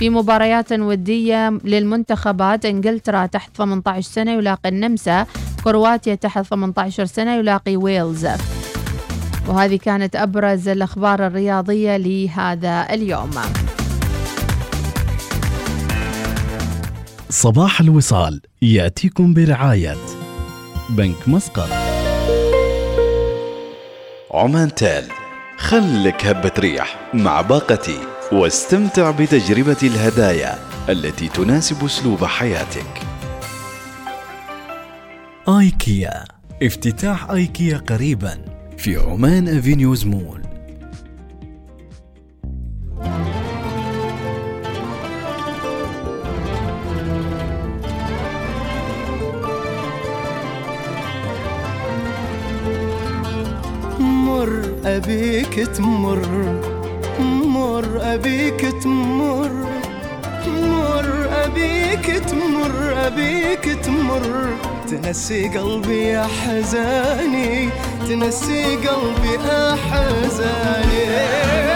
في 0.00 0.10
مباريات 0.10 0.72
ودية 0.72 1.50
للمنتخبات. 1.64 2.64
إنجلترا 2.64 3.26
تحت 3.26 3.56
18 3.56 4.00
سنة 4.00 4.32
يلاقي 4.32 4.68
النمسا. 4.68 5.26
كرواتيا 5.64 6.14
تحت 6.14 6.46
18 6.46 7.04
سنة 7.04 7.34
يلاقي 7.34 7.76
ويلز. 7.76 8.26
وهذه 9.48 9.76
كانت 9.76 10.16
أبرز 10.16 10.68
الأخبار 10.68 11.26
الرياضية 11.26 11.96
لهذا 11.96 12.86
اليوم. 12.90 13.30
صباح 17.30 17.80
الوصال. 17.80 18.40
يأتيكم 18.62 19.34
برعاية 19.34 19.96
بنك 20.90 21.28
مسقط. 21.28 21.68
عمان 24.30 24.74
تال 24.74 25.04
خلك 25.58 26.26
هبة 26.26 26.52
ريح 26.58 27.10
مع 27.14 27.40
باقتي 27.40 27.98
واستمتع 28.32 29.10
بتجربة 29.10 29.76
الهدايا 29.82 30.58
التي 30.88 31.28
تناسب 31.28 31.84
أسلوب 31.84 32.24
حياتك. 32.24 33.00
آيكيا. 35.48 36.24
افتتاح 36.62 37.30
آيكيا 37.30 37.78
قريبا 37.78 38.44
في 38.78 38.96
عمان 38.96 39.48
أفينيوز 39.48 40.06
مول. 40.06 40.42
مر 54.00 54.62
أبيك 54.84 55.66
تمر. 55.66 56.69
مر 57.60 58.14
أبيك 58.14 58.60
تمر. 58.82 59.50
مر 60.46 61.08
أبيك 61.44 62.06
تمر 62.28 62.76
أبيك 63.06 63.64
تمر. 63.84 64.46
تنسي 64.88 65.48
قلبي 65.48 66.20
احزاني 66.20 67.68
تنسي 68.08 68.64
قلبي 68.76 69.34
احزاني 69.50 71.04
أبيك 71.16 71.69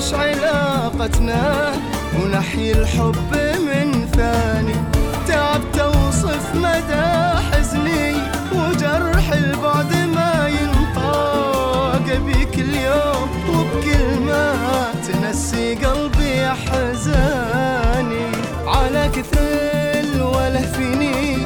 نعيش 0.00 0.14
علاقتنا؟ 0.14 1.72
ونحيي 2.16 2.72
الحب 2.72 3.32
من 3.66 4.08
ثاني. 4.16 4.74
تعبت 5.28 5.78
أوصف 5.78 6.54
مدى 6.54 7.40
حزني 7.50 8.14
وجرح 8.52 9.32
البعد 9.32 9.94
ما 10.14 10.48
ينطاق 10.48 12.02
أبيك 12.16 12.54
اليوم. 12.58 13.28
وبكلمة 13.48 14.54
تنسي 15.06 15.74
قلبي 15.74 16.46
أحزاني 16.46 18.26
على 18.66 19.10
كثر 19.16 19.38
الوله 20.00 20.72
فيني 20.72 21.36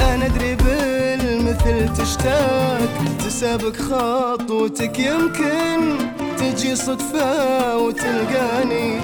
أنا 0.00 0.26
أدري 0.26 0.54
بالمثل 0.54 1.94
تشتاق. 1.94 2.88
تسابق 3.18 3.76
خطوتك 3.76 4.98
يمكن 4.98 6.15
تجي 6.46 6.76
صدفة 6.76 7.76
وتلقاني. 7.76 9.00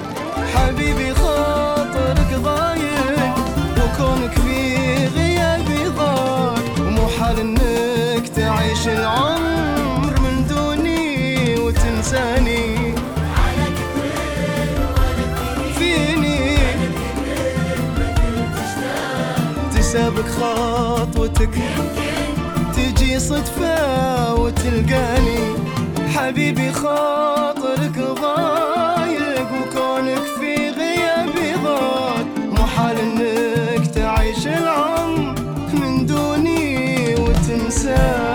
حبيبي 0.55 1.13
خاطرك 1.13 2.39
ضايق 2.43 3.35
وكونك 3.77 4.31
في 4.31 5.07
غيابي 5.15 5.87
ضاق. 5.97 6.63
ومو 6.79 7.07
حال 7.19 7.39
إنك 7.39 8.27
تعيش 8.27 8.87
العمر 8.87 10.19
من 10.19 10.47
دوني 10.49 11.55
وتنساني. 11.59 12.95
فيني؟ 15.77 16.57
تسابق 19.75 20.27
خطوتك. 20.27 21.59
تجي 22.75 23.19
صدفة 23.19 24.33
وتلقاني. 24.33 25.62
حبيبي 26.15 26.71
خاطرك 26.71 27.97
ضايق 28.21 29.47
وكونك 29.51 30.21
في 30.39 30.69
غيابي 30.69 31.53
ضاق 31.63 32.25
محال 32.51 32.97
إنك 32.99 33.87
تعيش 33.87 34.47
العمر 34.47 35.35
من 35.73 36.05
دوني 36.05 37.15
وتنساني 37.15 38.32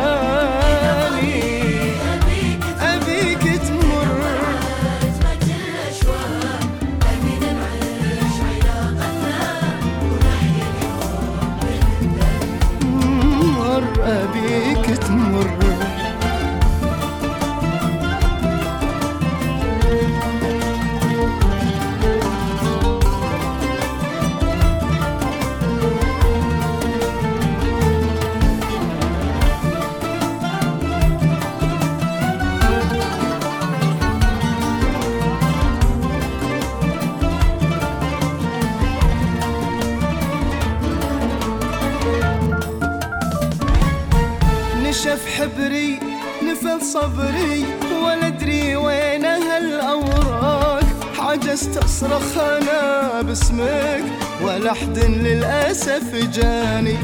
صبري 46.93 47.65
ولا 48.03 48.27
أدري 48.27 48.77
وين 48.77 49.25
هالأوراق. 49.25 50.85
عجزت 51.19 51.77
اصرخ 51.77 52.39
أنا 52.39 53.23
باسمك 53.23 54.05
ولا 54.43 54.73
حد 54.73 54.99
للأسف 54.99 56.15
جاني. 56.15 56.97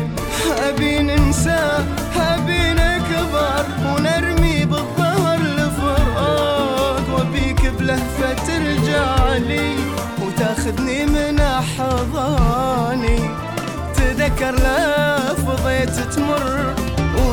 أبي 0.69 0.99
ننسى 0.99 1.85
أبي 2.17 2.63
نكبر 2.73 3.65
ونرمي 3.87 4.65
بالظهر 4.65 5.41
الفراق 5.41 7.05
وأبيك 7.15 7.67
بلهفة 7.79 8.33
ترجع 8.33 9.37
لي 9.37 9.75
وتاخذني 10.23 11.07
من 11.07 11.41
أحضاني. 11.41 13.21
تذكر 13.97 14.55
لفظيت 14.55 15.97
تمر 16.13 16.75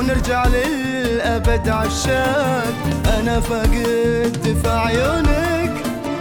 ونرجع 0.01 0.45
للأبد 0.47 1.69
عشاق 1.69 2.73
أنا 3.19 3.39
فقدت 3.39 4.47
في 4.63 4.69
عيونك 4.69 5.73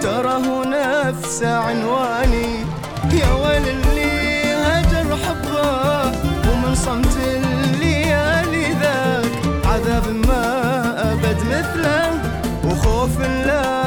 ترى 0.02 0.32
هو 0.32 0.64
نفس 0.64 1.42
عنواني. 1.42 2.64
يا 3.12 3.32
ويل 3.32 3.68
اللي 3.68 4.52
هجر 4.52 5.16
حبه 5.16 6.06
ومن 6.50 6.74
صمت 6.74 7.16
الليالي 7.16 8.72
ذاك 8.82 9.32
عذاب 9.64 10.08
ما 10.28 11.12
أبد 11.12 11.38
مثله 11.50 12.12
وخوف 12.64 13.20
لا 13.20 13.79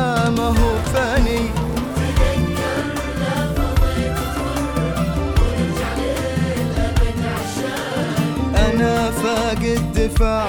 فاقد 10.10 10.14
دفاع 10.14 10.46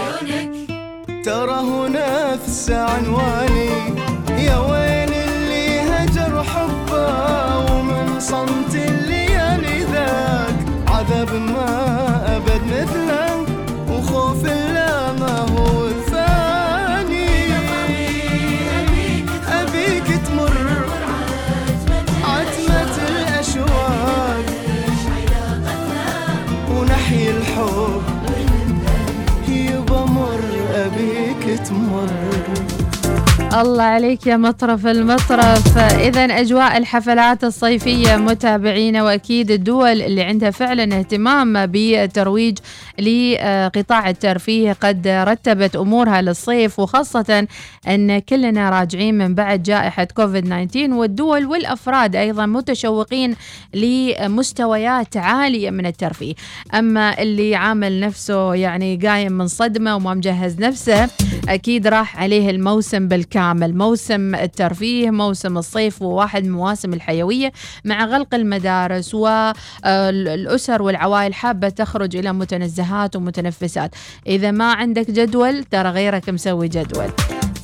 ترى 1.25 1.53
هو 1.53 1.87
نفس 1.87 2.71
عنواني 2.71 3.71
يا 4.39 4.59
ويل 4.59 5.13
اللي 5.13 5.81
هجر 5.81 6.43
حبه 6.43 7.59
ومن 7.59 8.21
صمت 8.21 8.75
الليالي 8.75 9.85
ذاك. 9.93 10.55
عذاب 10.89 11.35
ما 11.35 12.37
أبد 12.37 12.63
مثله. 12.65 13.14
الله 33.55 33.83
عليك 33.83 34.27
يا 34.27 34.37
مطرف 34.37 34.87
المطرف. 34.87 35.79
إذا 35.79 36.25
أجواء 36.25 36.77
الحفلات 36.77 37.45
الصيفية 37.45 38.17
متابعينا 38.17 39.03
وأكيد 39.03 39.51
الدول 39.51 40.03
اللي 40.03 40.23
عندها 40.23 40.51
فعلا 40.51 40.99
اهتمام 40.99 41.53
بترويج 41.67 42.59
لقطاع 42.99 44.11
الترفيه 44.11 44.73
قد 44.73 45.09
رتبت 45.09 45.77
أمورها 45.77 46.23
للصيف 46.23 46.79
وخاصة 46.79 47.47
أن 47.89 48.19
كلنا 48.19 48.71
راجعين 48.71 49.19
من 49.19 49.35
بعد 49.35 49.63
جائحة 49.63 50.05
كوفيد 50.05 50.45
19 50.45 50.93
والدول 50.93 51.47
والأفراد 51.47 52.17
أيضا 52.17 52.47
متشوقين 52.47 53.37
لمستويات 53.75 55.17
عالية 55.17 55.71
من 55.71 55.87
الترفيه. 55.87 56.35
أما 56.75 57.23
اللي 57.23 57.55
عامل 57.55 58.01
نفسه 58.01 58.55
يعني 58.55 58.97
قايم 58.97 59.33
من 59.33 59.47
صدمة 59.47 59.97
وما 59.97 60.15
مجهز 60.15 60.61
نفسه 60.61 61.09
أكيد 61.49 61.87
راح 61.87 62.23
عليه 62.23 62.51
الموسم 62.51 63.09
بالكامل. 63.09 63.77
موسم 63.77 64.35
الترفيه 64.35 65.11
موسم 65.11 65.59
الصيف 65.59 66.03
وواحد 66.03 66.43
من 66.43 66.49
المواسم 66.49 66.93
الحيوية 66.93 67.53
مع 67.85 68.05
غلق 68.05 68.35
المدارس 68.35 69.15
والأسر 69.15 70.83
والعوائل 70.83 71.35
حابة 71.35 71.69
تخرج 71.69 72.17
إلى 72.17 72.33
متنزهات 72.33 73.17
ومتنفسات. 73.17 73.95
إذا 74.27 74.51
ما 74.51 74.73
عندك 74.73 75.11
جدول 75.11 75.65
ترى 75.65 75.91
غيرك 75.91 76.31
مسوي 76.31 76.69
جدول. 76.69 77.09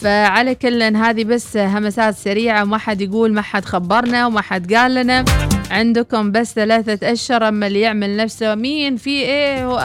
فعلى 0.01 0.55
كل 0.55 0.83
هذه 0.83 1.25
بس 1.25 1.57
همسات 1.57 2.17
سريعة 2.17 2.63
وما 2.63 2.79
حد 2.79 3.01
يقول 3.01 3.33
ما 3.33 3.43
حد 3.43 3.65
خبرنا 3.65 4.27
وما 4.27 4.41
حد 4.41 4.75
قال 4.75 4.95
لنا. 4.95 5.25
عندكم 5.71 6.33
بس 6.33 6.53
ثلاثة 6.55 7.13
أشهر 7.13 7.49
أما 7.49 7.67
اللي 7.67 7.81
يعمل 7.81 8.17
نفسه. 8.17 8.55
مين 8.55 8.97
في 8.97 9.11
إيه؟ 9.11 9.79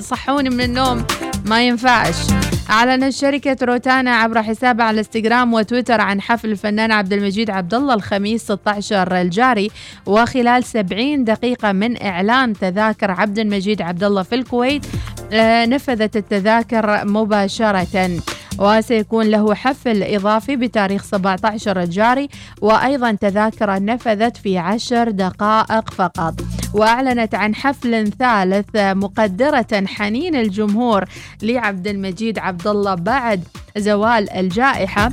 صحوني 0.00 0.50
من 0.50 0.60
النوم. 0.60 1.04
ما 1.46 1.66
ينفعش. 1.66 2.14
أعلنت 2.70 3.12
شركة 3.12 3.56
روتانا 3.62 4.16
عبر 4.16 4.42
حسابها 4.42 4.86
على 4.86 4.94
الانستغرام 4.94 5.54
وتويتر 5.54 6.00
عن 6.00 6.20
حفل 6.20 6.50
الفنان 6.50 6.92
عبد 6.92 7.12
المجيد 7.12 7.50
عبد 7.50 7.74
الله 7.74 7.94
الخميس 7.94 8.42
16 8.42 9.20
الجاري. 9.20 9.70
وخلال 10.06 10.64
70 10.64 11.24
دقيقة 11.24 11.72
من 11.72 12.02
إعلان 12.02 12.52
تذاكر 12.52 13.10
عبد 13.10 13.38
المجيد 13.38 13.82
عبد 13.82 14.04
الله 14.04 14.22
في 14.22 14.34
الكويت 14.34 14.86
آه، 15.32 15.66
نفذت 15.66 16.16
التذاكر 16.16 17.04
مباشرة. 17.04 18.10
وسيكون 18.58 19.26
له 19.26 19.54
حفل 19.54 20.02
إضافي 20.02 20.56
بتاريخ 20.56 21.04
17 21.04 21.80
الجاري 21.82 22.28
وأيضا 22.62 23.12
تذاكر 23.12 23.82
نفذت 23.84 24.36
في 24.36 24.58
عشر 24.58 25.10
دقائق 25.10 25.90
فقط. 25.90 26.34
وأعلنت 26.74 27.34
عن 27.34 27.54
حفل 27.54 28.10
ثالث 28.18 28.66
مقدرة 28.76 29.86
حنين 29.86 30.36
الجمهور 30.36 31.04
لعبد 31.42 31.86
المجيد 31.86 32.38
عبد 32.38 32.66
الله 32.66 32.94
بعد 32.94 33.44
زوال 33.76 34.30
الجائحة. 34.30 35.10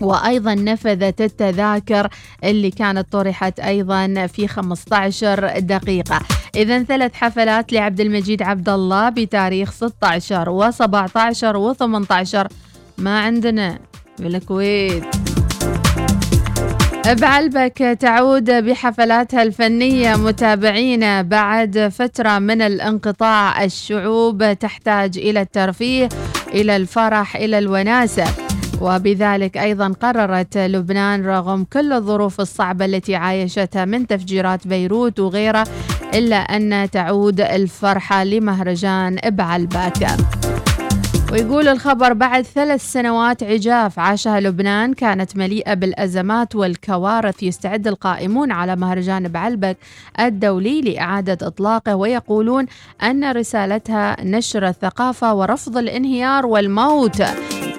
وأيضا 0.00 0.54
نفذت 0.54 1.20
التذاكر 1.20 2.08
اللي 2.44 2.70
كانت 2.70 3.12
طرحت 3.12 3.60
أيضا 3.60 4.26
في 4.26 4.48
15 4.48 5.58
دقيقة. 5.58 6.20
إذا 6.56 6.82
ثلاث 6.82 7.14
حفلات 7.14 7.72
لعبد 7.72 8.00
المجيد 8.00 8.42
عبد 8.42 8.68
الله 8.68 9.08
بتاريخ 9.08 9.70
16 9.72 10.70
و17 10.72 11.54
و18 11.54 12.48
ما 12.98 13.20
عندنا؟ 13.20 13.78
بالكويت 14.18 15.04
بعلبك 17.06 17.96
تعود 18.00 18.50
بحفلاتها 18.50 19.42
الفنية 19.42 20.16
متابعينا 20.16 21.22
بعد 21.22 21.92
فترة 21.92 22.38
من 22.38 22.62
الانقطاع. 22.62 23.64
الشعوب 23.64 24.52
تحتاج 24.52 25.18
إلى 25.18 25.40
الترفيه 25.40 26.08
إلى 26.54 26.76
الفرح 26.76 27.36
إلى 27.36 27.58
الوناسة. 27.58 28.49
وبذلك 28.80 29.56
أيضا 29.58 29.94
قررت 30.02 30.58
لبنان 30.58 31.26
رغم 31.26 31.64
كل 31.72 31.92
الظروف 31.92 32.40
الصعبة 32.40 32.84
التي 32.84 33.14
عايشتها 33.14 33.84
من 33.84 34.06
تفجيرات 34.06 34.66
بيروت 34.66 35.20
وغيرها 35.20 35.64
إلا 36.14 36.36
أن 36.36 36.90
تعود 36.90 37.40
الفرحة 37.40 38.24
لمهرجان 38.24 39.18
بعلبك 39.24 40.06
ويقول 41.32 41.68
الخبر 41.68 42.12
بعد 42.12 42.44
ثلاث 42.44 42.92
سنوات 42.92 43.42
عجاف 43.42 43.98
عاشها 43.98 44.40
لبنان 44.40 44.94
كانت 44.94 45.36
مليئة 45.36 45.74
بالأزمات 45.74 46.56
والكوارث 46.56 47.42
يستعد 47.42 47.86
القائمون 47.86 48.52
على 48.52 48.76
مهرجان 48.76 49.28
بعلبك 49.28 49.76
الدولي 50.20 50.80
لإعادة 50.80 51.46
إطلاقه 51.46 51.96
ويقولون 51.96 52.66
أن 53.02 53.32
رسالتها 53.32 54.16
نشر 54.24 54.68
الثقافة 54.68 55.34
ورفض 55.34 55.78
الانهيار 55.78 56.46
والموت. 56.46 57.22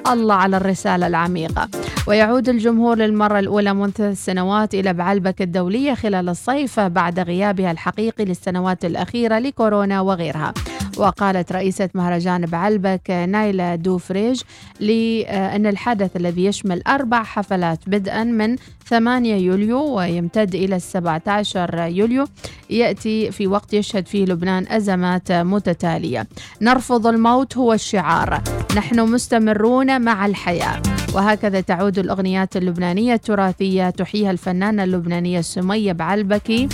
الله 0.08 0.36
على 0.36 0.58
الرسالة 0.58 1.08
العميقة. 1.08 1.70
ويعود 2.08 2.49
الجمهور 2.49 2.97
للمرة 2.97 3.39
الأولى 3.39 3.74
منذ 3.74 3.91
ثلاث 3.91 4.26
سنوات 4.26 4.74
إلى 4.74 4.93
بعلبك 4.93 5.41
الدولية 5.41 5.93
خلال 5.93 6.30
الصيف 6.30 6.80
بعد 6.80 7.20
غيابها 7.20 7.72
الحقيقي 7.72 8.26
للسنوات 8.26 8.86
الأخيرة 8.86 9.39
لكورونا 9.39 10.02
وغيرها. 10.02 10.54
وقالت 10.98 11.52
رئيسة 11.52 11.89
مهرجان 11.94 12.46
بعلبك 12.46 13.12
نايلة 13.12 13.76
دوفريج 13.76 14.42
لأن 14.80 15.66
الحدث 15.66 16.16
الذي 16.16 16.46
يشمل 16.46 16.82
أربع 16.88 17.24
حفلات 17.24 17.80
بدءا 17.88 18.24
من 18.24 18.56
8 18.89 19.36
يوليو 19.36 19.98
ويمتد 19.98 20.56
إلى 20.56 20.80
17 20.80 21.80
يوليو 21.80 22.26
يأتي 22.70 23.32
في 23.32 23.48
وقت 23.48 23.74
يشهد 23.74 24.08
فيه 24.08 24.26
لبنان 24.26 24.68
أزمات 24.68 25.32
متتالية. 25.32 26.28
نرفض 26.62 27.08
الموت 27.08 27.58
هو 27.58 27.74
الشعار. 27.74 28.42
نحن 28.76 29.00
مستمرون 29.00 30.02
مع 30.02 30.26
الحياة. 30.26 30.82
وهكذا 31.14 31.62
تعود 31.62 32.00
الأغنيات 32.00 32.58
اللبنانية 32.58 33.14
التراثية. 33.14 33.89
تحييها 33.89 34.32
الفنانة 34.32 34.84
اللبنانية 34.84 35.42
سمية 35.42 35.92
بعلبكي. 35.92 36.70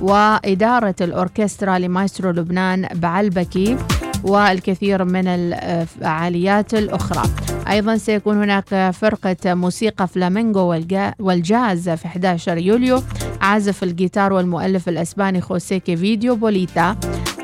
وإدارة 0.00 0.94
الأوركسترا 1.00 1.78
لمايسترو 1.78 2.30
لبنان 2.30 2.88
بعلبكي 2.94 3.76
والكثير 4.24 5.04
من 5.04 5.26
الفعاليات 5.26 6.74
الأخرى. 6.74 7.22
أيضا 7.68 7.96
سيكون 7.96 8.42
هناك 8.42 8.90
فرقة 8.90 9.54
موسيقى 9.54 10.08
فلامينغو 10.08 10.82
والجاز 11.18 11.90
في 11.90 12.06
11 12.06 12.58
يوليو. 12.58 13.02
عازف 13.40 13.82
الجيتار 13.82 14.32
والمؤلف 14.32 14.88
الأسباني 14.88 15.40
خوسيكي 15.40 15.96
فيديو 15.96 16.36
بوليتا. 16.36 16.96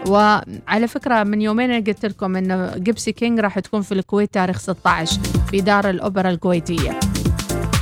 وعلى 0.09 0.89
فكرة 0.89 1.23
من 1.23 1.41
يومين 1.41 1.71
أنا 1.71 1.85
قلت 1.87 2.07
لكم 2.07 2.37
إنه 2.37 2.77
Gipsy 2.77 3.13
Kings 3.13 3.41
راح 3.41 3.59
تكون 3.59 3.83
في 3.83 3.93
الكويت 3.93 4.35
تاريخ 4.35 4.59
16 4.59 5.21
في 5.51 5.61
دار 5.61 5.91
الأوبرا 5.91 6.31
الكويتية. 6.31 7.01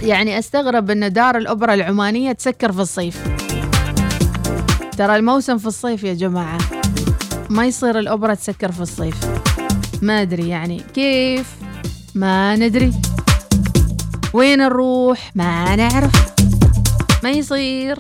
يعني 0.03 0.39
أستغرب 0.39 0.91
إن 0.91 1.13
دار 1.13 1.37
الأوبرا 1.37 1.75
العمانية 1.75 2.33
تسكر 2.33 2.73
في 2.73 2.81
الصيف. 2.81 3.44
ترى 4.99 5.17
الموسم 5.17 5.59
في 5.59 5.67
الصيف 5.67 6.05
يا 6.05 6.15
جماعة. 6.15 6.59
ما 7.51 7.67
يصير 7.67 7.99
الأوبرا 7.99 8.35
تسكر 8.35 8.73
في 8.73 8.81
الصيف. 8.81 9.17
ما 10.03 10.23
أدري 10.23 10.49
يعني 10.49 10.83
كيف؟ 10.95 11.57
ما 12.15 12.57
ندري. 12.57 12.93
وين 14.33 14.59
نروح؟ 14.59 15.31
ما 15.35 15.77
نعرف. 15.77 16.35
ما 17.25 17.31
يصير. 17.31 17.99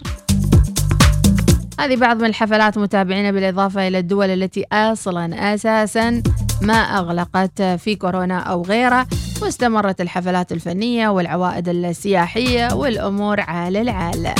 هذه 1.80 1.96
بعض 1.96 2.16
من 2.16 2.24
الحفلات 2.24 2.78
متابعينا 2.78 3.30
بالإضافة 3.30 3.88
إلى 3.88 3.98
الدول 3.98 4.30
التي 4.30 4.66
أصلا 4.72 5.54
أساسا 5.54 6.22
ما 6.62 6.74
أغلقت 6.74 7.62
في 7.62 7.96
كورونا 7.96 8.38
أو 8.38 8.62
غيره 8.62 9.06
واستمرت 9.42 10.00
الحفلات 10.00 10.52
الفنية 10.52 11.08
والعوائد 11.08 11.68
السياحية 11.68 12.74
والأمور 12.74 13.40
عال 13.40 13.76
العال 13.76 14.34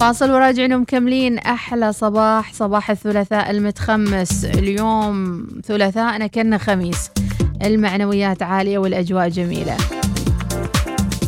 فاصل 0.00 0.30
وراجعين 0.30 0.78
مكملين 0.78 1.38
أحلى 1.38 1.92
صباح 1.92 2.52
صباح 2.52 2.90
الثلاثاء 2.90 3.50
المتخمس. 3.50 4.44
اليوم 4.44 5.46
ثلاثاء 5.64 6.16
أنا 6.16 6.26
كنا 6.26 6.58
خميس. 6.58 7.10
المعنويات 7.64 8.42
عالية 8.42 8.78
والأجواء 8.78 9.28
جميلة. 9.28 9.76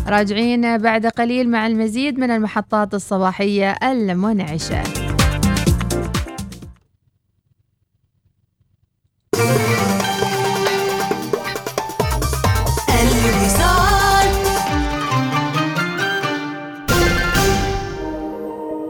راجعين 0.06 0.78
بعد 0.78 1.06
قليل 1.06 1.50
مع 1.50 1.66
المزيد 1.66 2.18
من 2.18 2.30
المحطات 2.30 2.94
الصباحية 2.94 3.70
المنعشة. 3.70 5.07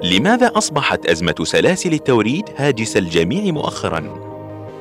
لماذا 0.08 0.52
أصبحت 0.54 1.06
أزمة 1.06 1.34
سلاسل 1.42 1.92
التوريد 1.92 2.44
هاجس 2.56 2.96
الجميع 2.96 3.52
مؤخرا؟ 3.52 4.04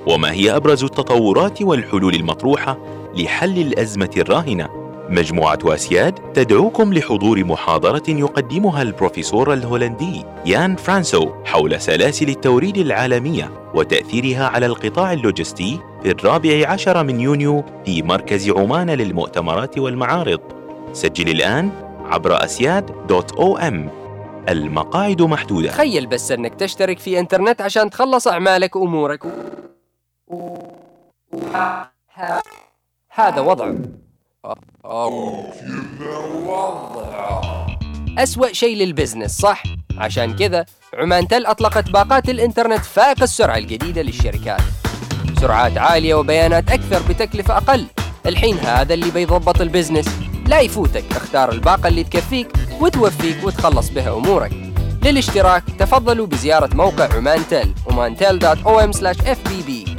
وما 0.07 0.31
هي 0.31 0.55
أبرز 0.55 0.83
التطورات 0.83 1.61
والحلول 1.61 2.15
المطروحة 2.15 2.77
لحل 3.15 3.57
الأزمة 3.57 4.09
الراهنة؟ 4.17 4.69
مجموعة 5.09 5.59
أسياد 5.65 6.13
تدعوكم 6.33 6.93
لحضور 6.93 7.43
محاضرة 7.43 8.03
يقدمها 8.07 8.81
البروفيسور 8.81 9.53
الهولندي 9.53 10.23
يان 10.45 10.75
فرانسو 10.75 11.29
حول 11.45 11.81
سلاسل 11.81 12.29
التوريد 12.29 12.77
العالمية 12.77 13.51
وتأثيرها 13.73 14.47
على 14.47 14.65
القطاع 14.65 15.13
اللوجستي 15.13 15.79
في 16.03 16.11
الرابع 16.11 16.69
عشر 16.69 17.03
من 17.03 17.19
يونيو 17.19 17.63
في 17.85 18.01
مركز 18.01 18.49
عمان 18.49 18.89
للمؤتمرات 18.89 19.77
والمعارض 19.77 20.39
سجل 20.93 21.29
الآن 21.29 21.69
عبر 22.05 22.43
أسياد.om 22.45 24.06
المقاعد 24.49 25.21
محدودة. 25.21 25.69
تخيل 25.69 26.07
بس 26.07 26.31
إنك 26.31 26.55
تشترك 26.55 26.99
في 26.99 27.19
إنترنت 27.19 27.61
عشان 27.61 27.89
تخلص 27.89 28.27
أعمالك 28.27 28.75
وأمورك. 28.75 29.25
و... 30.27 30.57
ه... 31.53 32.41
هذا 33.09 33.41
وضع. 33.41 33.73
أسوأ 38.17 38.53
شيء 38.53 38.77
للبزنس 38.77 39.37
صح؟ 39.37 39.63
عشان 39.97 40.35
كذا 40.35 40.65
عمان 40.93 41.27
تل 41.27 41.45
أطلقت 41.45 41.89
باقات 41.89 42.29
الإنترنت 42.29 42.85
فائق 42.85 43.21
السرعة 43.21 43.57
الجديدة 43.57 44.01
للشركات. 44.01 44.61
سرعات 45.41 45.77
عالية 45.77 46.15
وبيانات 46.15 46.71
أكثر 46.71 47.01
بتكلفة 47.09 47.57
أقل. 47.57 47.85
الحين 48.25 48.57
هذا 48.57 48.93
اللي 48.93 49.11
بيضبط 49.11 49.61
ال 49.61 49.66
business. 49.66 50.07
لا 50.47 50.59
يفوتك. 50.59 51.03
اختار 51.11 51.51
الباقة 51.51 51.87
اللي 51.87 52.03
تكفيك 52.03 52.47
وتوفيك 52.81 53.43
وتخلص 53.43 53.89
بها 53.89 54.17
أمورك. 54.17 54.51
للاشتراك 55.03 55.63
تفضلوا 55.79 56.27
بزيارة 56.27 56.75
موقع 56.75 57.13
عمان 57.13 57.41
تل 57.49 57.73
omantel.om/fbb 57.89 59.96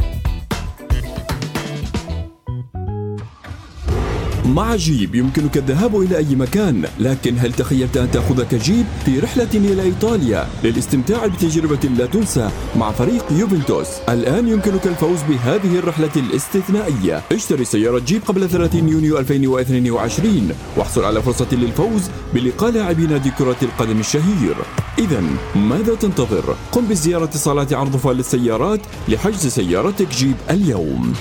مع 4.55 4.76
جيب 4.76 5.14
يمكنك 5.14 5.57
الذهاب 5.57 6.01
إلى 6.01 6.16
أي 6.16 6.34
مكان 6.34 6.84
لكن 7.01 7.38
هل 7.38 7.53
تخيلت 7.53 7.96
أن 7.96 8.11
تأخذك 8.11 8.55
جيب 8.55 8.86
في 9.05 9.18
رحلة 9.18 9.49
إلى 9.55 9.82
إيطاليا؟ 9.82 10.46
للاستمتاع 10.64 11.26
بتجربة 11.26 11.88
لا 11.99 12.07
تنسى 12.07 12.51
مع 12.76 12.92
فريق 12.92 13.24
يوفنتوس. 13.30 13.86
الآن 14.09 14.49
يمكنك 14.49 14.86
الفوز 14.86 15.18
بهذه 15.28 15.78
الرحلة 15.78 16.11
الاستثنائية. 16.16 17.22
اشتري 17.32 17.64
سيارة 17.64 17.99
جيب 17.99 18.22
قبل 18.26 18.49
30 18.49 18.88
يونيو 18.88 19.18
2022 19.18 20.51
واحصل 20.76 21.05
على 21.05 21.22
فرصة 21.22 21.49
للفوز 21.53 22.03
بلقاء 22.34 22.70
لاعبي 22.70 23.07
نادي 23.07 23.30
كرة 23.30 23.57
القدم 23.62 24.01
الشهير. 24.01 24.57
إذا 24.99 25.22
ماذا 25.57 25.94
تنتظر؟ 25.94 26.57
قم 26.72 26.84
بزيارة 26.86 27.30
صالات 27.30 27.72
عرض 27.72 27.96
فال 27.96 28.16
للسيارات 28.16 28.80
لحجز 29.09 29.46
سيارتك 29.46 30.09
جيب 30.09 30.36
اليوم. 30.51 31.14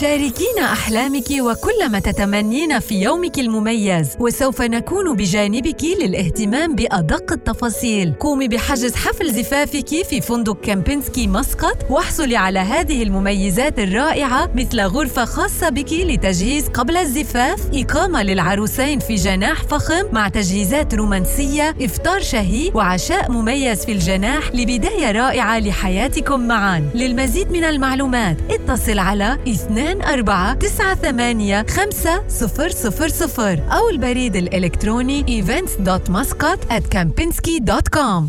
شاركينا 0.00 0.72
أحلامك 0.72 1.30
وكل 1.40 1.90
ما 1.90 1.98
تتمنين 1.98 2.80
في 2.80 2.94
يومك 3.02 3.38
المميز. 3.38 4.16
وسوف 4.20 4.62
نكون 4.62 5.16
بجانبك 5.16 5.84
للاهتمام 6.00 6.74
بأدق 6.74 7.32
التفاصيل. 7.32 8.12
قومي 8.20 8.48
بحجز 8.48 8.94
حفل 8.94 9.32
زفافك 9.32 9.88
في 9.88 10.20
فندق 10.20 10.60
كامبينسكي 10.60 11.26
مسقط 11.26 11.90
واحصلي 11.90 12.36
على 12.36 12.58
هذه 12.58 13.02
المميزات 13.02 13.78
الرائعة 13.78 14.50
مثل 14.54 14.80
غرفة 14.80 15.24
خاصة 15.24 15.68
بك 15.68 15.92
لتجهيز 15.92 16.68
قبل 16.68 16.96
الزفاف 16.96 17.60
إقامة 17.74 18.22
للعروسين 18.22 18.98
في 18.98 19.14
جناح 19.14 19.62
فخم 19.62 20.04
مع 20.12 20.28
تجهيزات 20.28 20.94
رومانسية 20.94 21.74
إفطار 21.80 22.20
شهي 22.20 22.70
وعشاء 22.74 23.30
مميز 23.30 23.84
في 23.84 23.92
الجناح 23.92 24.54
لبداية 24.54 25.12
رائعة 25.12 25.58
لحياتكم 25.58 26.40
معا. 26.40 26.90
للمزيد 26.94 27.50
من 27.52 27.64
المعلومات 27.64 28.36
اتصل 28.50 28.98
على 28.98 29.38
2 29.48 29.83
4 29.92 30.54
9 30.54 30.94
8 30.94 31.64
5 31.68 32.28
0 32.28 32.68
0 32.68 33.08
0 33.08 33.72
أو 33.72 33.88
البريد 33.88 34.36
الإلكتروني 34.36 35.42
events.muscat 35.42 36.58
at 36.70 36.82
kempinski.com 36.94 38.28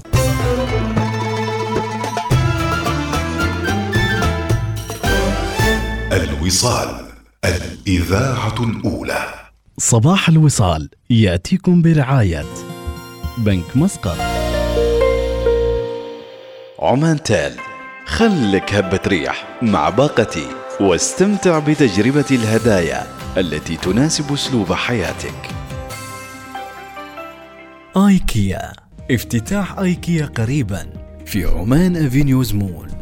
الوصال 6.12 7.06
الإذاعة 7.46 8.56
الأولى. 8.60 9.34
صباح 9.78 10.30
الوصال 10.30 10.90
يأتيكم 11.10 11.82
برعاية 11.82 12.46
بنك 13.38 13.78
مسقط. 13.78 14.18
عمان 16.80 17.24
تال 17.24 17.54
خلك 18.06 18.74
هبة 18.74 19.00
ريح 19.08 19.60
مع 19.62 19.90
باقتي. 19.90 20.65
واستمتع 20.80 21.60
بتجربة 21.60 22.26
الهدايا 22.32 23.08
التي 23.38 23.78
تناسب 23.78 24.34
أسلوب 24.34 24.74
حياتك. 24.74 25.50
آيكيا. 27.98 28.72
افتتاح 29.12 29.80
آيكيا 29.80 30.26
قريبا 30.26 30.88
في 31.26 31.46
عمان 31.46 32.06
أفينيوز 32.06 32.54
مول. 32.54 32.95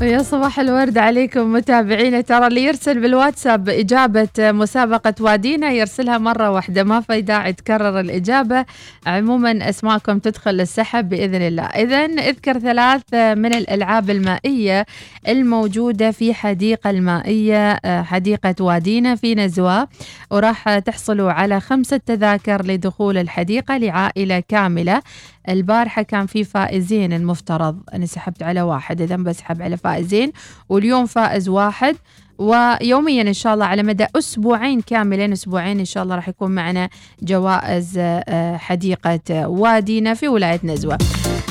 ويا 0.00 0.22
صباح 0.22 0.60
الورد 0.60 0.98
عليكم 0.98 1.52
متابعينا 1.52 2.20
ترى 2.20 2.46
اللي 2.46 2.64
يرسل 2.64 3.00
بالواتساب 3.00 3.68
إجابة 3.68 4.28
مسابقة 4.38 5.14
وادينا 5.20 5.70
يرسلها 5.70 6.18
مرة 6.18 6.50
واحدة 6.50 6.84
ما 6.84 7.00
في 7.00 7.20
داعي 7.20 7.52
تكرر 7.52 8.00
الإجابة. 8.00 8.64
عموما 9.06 9.68
أسماءكم 9.68 10.18
تدخل 10.18 10.50
للسحب 10.50 11.08
بإذن 11.08 11.42
الله. 11.42 11.62
إذا 11.62 12.04
اذكر 12.04 12.58
ثلاث 12.58 13.02
من 13.14 13.54
الألعاب 13.54 14.10
المائية 14.10 14.86
الموجودة 15.28 16.10
في 16.10 16.34
حديقة 16.34 16.90
المائية 16.90 17.80
حديقة 18.02 18.54
وادينا 18.60 19.14
في 19.14 19.34
نزوة 19.34 19.88
وراح 20.30 20.78
تحصلوا 20.78 21.32
على 21.32 21.60
خمسة 21.60 21.96
تذاكر 21.96 22.66
لدخول 22.66 23.18
الحديقة 23.18 23.76
لعائلة 23.76 24.42
كاملة. 24.48 25.02
البارحة 25.48 26.02
كان 26.02 26.26
في 26.26 26.44
فائزين 26.44 27.12
المفترض 27.12 27.78
أنا 27.94 28.06
سحبت 28.06 28.42
على 28.42 28.62
واحد 28.62 29.00
إذا 29.00 29.16
بسحب 29.16 29.62
على 29.62 29.76
فائزين 29.76 30.32
واليوم 30.68 31.06
فائز 31.06 31.48
واحد 31.48 31.96
ويوميا 32.38 33.22
إن 33.22 33.32
شاء 33.32 33.54
الله 33.54 33.64
على 33.64 33.82
مدى 33.82 34.06
أسبوعين 34.16 34.80
كاملين 34.80 35.32
أسبوعين 35.32 35.78
إن 35.78 35.84
شاء 35.84 36.02
الله 36.02 36.16
راح 36.16 36.28
يكون 36.28 36.50
معنا 36.50 36.88
جوائز 37.22 37.94
آه، 37.98 38.56
حديقة 38.56 39.48
وادينا 39.48 40.14
في 40.14 40.28
ولاية 40.28 40.60
نزوة. 40.64 40.98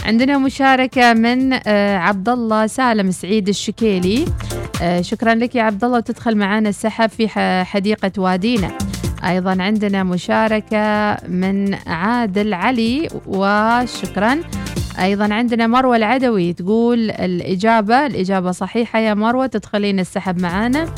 عندنا 0.05 0.37
مشاركة 0.37 1.13
من 1.13 1.53
آه، 1.67 1.97
عبد 1.97 2.29
الله 2.29 2.67
سالم 2.67 3.11
سعيد 3.11 3.49
الشكيلي 3.49 4.25
آه، 4.81 5.01
شكرا 5.01 5.35
لك 5.35 5.55
يا 5.55 5.63
عبد 5.63 5.83
الله 5.83 5.97
وتدخل 5.97 6.37
معنا 6.37 6.69
السحب 6.69 7.09
في 7.09 7.27
حديقة 7.65 8.11
وادينا. 8.17 8.77
أيضا 9.25 9.63
عندنا 9.63 10.03
مشاركة 10.03 11.17
من 11.27 11.73
عادل 11.87 12.53
علي 12.53 13.07
وشكرا. 13.27 14.41
أيضا 14.99 15.33
عندنا 15.33 15.67
مروة 15.67 15.95
العدوي 15.95 16.53
تقول 16.53 17.11
الإجابة 17.11 18.05
الإجابة 18.05 18.51
صحيحة 18.51 18.99
يا 18.99 19.13
مروة 19.13 19.47
تدخلين 19.47 19.99
السحب 19.99 20.41
معانا. 20.41 20.89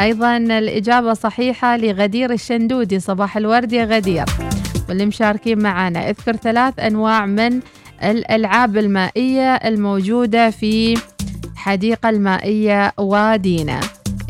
أيضا 0.00 0.36
الإجابة 0.36 1.14
صحيحة 1.14 1.76
لغدير 1.76 2.32
الشندودي 2.32 3.00
صباح 3.00 3.36
الورد 3.36 3.72
يا 3.72 3.84
غدير. 3.84 4.24
واللي 4.88 5.06
مشاركين 5.06 5.58
معانا 5.62 6.10
اذكر 6.10 6.36
ثلاث 6.36 6.78
أنواع 6.78 7.26
من 7.26 7.60
الألعاب 8.04 8.76
المائية 8.76 9.54
الموجودة 9.54 10.50
في 10.50 10.98
حديقة 11.56 12.08
المائية 12.08 12.92
وادينا. 12.98 13.80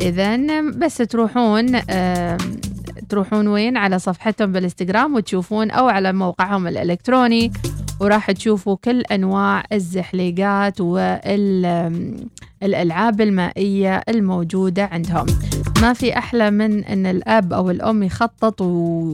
اذا 0.01 0.61
بس 0.61 0.97
تروحون 0.97 1.79
تروحون 3.09 3.47
وين؟ 3.47 3.77
على 3.77 3.99
صفحتهم 3.99 4.51
بالإنستغرام 4.51 5.15
وتشوفون 5.15 5.71
أو 5.71 5.87
على 5.87 6.13
موقعهم 6.13 6.67
الإلكتروني 6.67 7.51
وراح 7.99 8.31
تشوفوا 8.31 8.77
كل 8.83 9.01
أنواع 9.01 9.63
الزحليقات 9.71 10.81
والالعاب 10.81 12.01
المائية 13.21 14.03
الموجودة 14.09 14.85
عندهم. 14.85 15.25
ما 15.81 15.93
في 15.93 16.17
أحلى 16.17 16.51
من 16.51 16.83
إن 16.83 17.05
الأب 17.05 17.53
أو 17.53 17.69
الأم 17.69 18.03
يخطط 18.03 18.61
و 18.61 19.13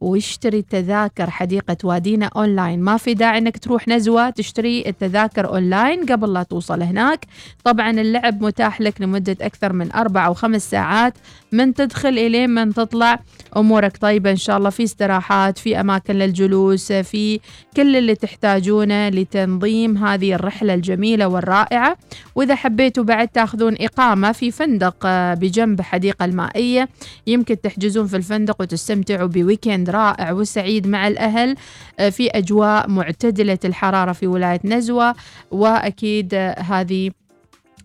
ويشتري 0.00 0.62
تذاكر 0.62 1.30
حديقة 1.30 1.76
وادينا 1.84 2.30
أونلاين. 2.36 2.80
ما 2.80 2.96
في 2.96 3.14
داعي 3.14 3.38
أنك 3.38 3.58
تروح 3.58 3.88
نزوة 3.88 4.30
تشتري 4.30 4.84
التذاكر 4.86 5.48
أونلاين 5.48 6.06
قبل 6.06 6.32
لا 6.32 6.42
توصل 6.42 6.82
هناك. 6.82 7.26
طبعا 7.64 7.90
اللعب 7.90 8.42
متاح 8.42 8.80
لك 8.80 9.00
لمدة 9.00 9.36
أكثر 9.40 9.72
من 9.72 9.92
أربع 9.92 10.26
أو 10.26 10.34
خمس 10.34 10.70
ساعات 10.70 11.14
من 11.52 11.74
تدخل 11.74 12.08
إلين 12.08 12.50
من 12.50 12.74
تطلع. 12.74 13.20
أمورك 13.56 13.96
طيبة 13.96 14.30
إن 14.30 14.36
شاء 14.36 14.56
الله 14.56 14.70
في 14.70 14.84
استراحات 14.84 15.58
في 15.58 15.80
أماكن 15.80 16.14
للجلوس 16.14 16.92
في 16.92 17.40
كل 17.76 17.96
اللي 17.96 18.14
تحتاجونه 18.14 19.08
لتنظيم 19.08 19.96
هذه 19.96 20.34
الرحلة 20.34 20.74
الجميلة 20.74 21.28
والرائعة. 21.28 21.96
وإذا 22.34 22.54
حبيتوا 22.54 23.04
بعد 23.04 23.28
تاخذون 23.28 23.76
إقامة 23.80 24.32
في 24.32 24.50
فندق 24.50 24.96
بجنب 25.34 25.80
حديقة 25.80 26.24
المائية. 26.24 26.88
يمكن 27.26 27.60
تحجزون 27.60 28.06
في 28.06 28.16
الفندق 28.16 28.60
وتستمتعوا 28.60 29.28
بويكند 29.28 29.86
رائع 29.96 30.32
وسعيد 30.32 30.86
مع 30.86 31.08
الأهل 31.08 31.56
آه، 31.98 32.08
في 32.08 32.28
أجواء 32.28 32.90
معتدلة 32.90 33.58
الحرارة 33.64 34.12
في 34.12 34.26
ولاية 34.26 34.60
نزوة 34.64 35.14
وأكيد 35.50 36.34
آه، 36.34 36.60
هذه 36.60 37.10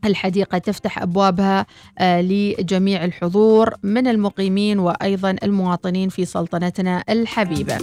الحديقة 0.06 0.58
تفتح 0.58 1.02
أبوابها 1.02 1.66
آه، 2.00 2.22
لجميع 2.22 3.06
الحضور 3.06 3.74
من 3.84 4.08
المقيمين 4.08 4.80
وأيضا 4.80 5.36
المواطنين 5.44 6.10
في 6.10 6.26
سلطنتنا 6.26 7.04
الحبيبة. 7.10 7.78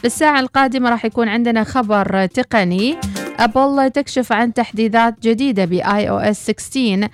في 0.00 0.04
الساعة 0.04 0.40
القادمة 0.40 0.90
راح 0.90 1.04
يكون 1.04 1.28
عندنا 1.28 1.64
خبر 1.64 2.26
تقني. 2.26 2.96
Apple 3.38 3.90
تكشف 3.90 4.32
عن 4.32 4.54
تحديثات 4.54 5.14
جديدة 5.22 5.64
iOS 5.64 6.50
16 6.50 7.08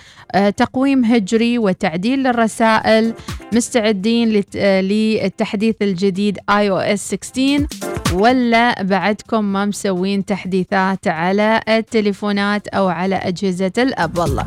تقويم 0.56 1.04
هجري 1.04 1.58
وتعديل 1.58 2.22
للرسائل. 2.22 3.14
مستعدين 3.52 4.42
آه، 4.56 4.80
للتحديث 4.80 5.74
الجديد 5.82 6.38
iOS 6.50 7.14
16 7.14 7.66
ولا 8.12 8.82
بعدكم 8.82 9.44
ما 9.44 9.64
مسوين 9.64 10.24
تحديثات 10.24 11.08
على 11.08 11.60
التليفونات 11.68 12.68
أو 12.68 12.88
على 12.88 13.14
أجهزة 13.14 13.72
ال 13.78 13.89
Apple 13.89 14.42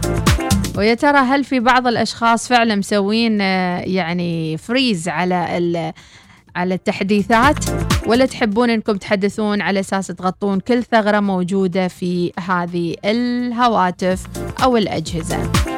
ويا 0.78 0.94
ترى 0.94 1.18
هل 1.18 1.44
في 1.44 1.60
بعض 1.60 1.88
الأشخاص 1.88 2.48
فعلا 2.48 2.76
مسوين 2.76 3.42
آه، 3.42 3.80
يعني 3.80 4.58
freeze 4.58 5.10
على 5.10 5.94
على 6.56 6.74
التحديثات؟ 6.74 7.66
ولا 8.08 8.26
تحبون 8.26 8.70
إنكم 8.70 8.98
تحدثون 8.98 9.62
على 9.62 9.80
أساس 9.80 10.08
تغطون 10.08 10.60
كل 10.60 10.84
ثغرة 10.84 11.20
موجودة 11.20 11.88
في 11.88 12.32
هذه 12.40 12.96
الهواتف 13.06 14.24
أو 14.64 14.78
الأجهزة؟ 14.78 15.75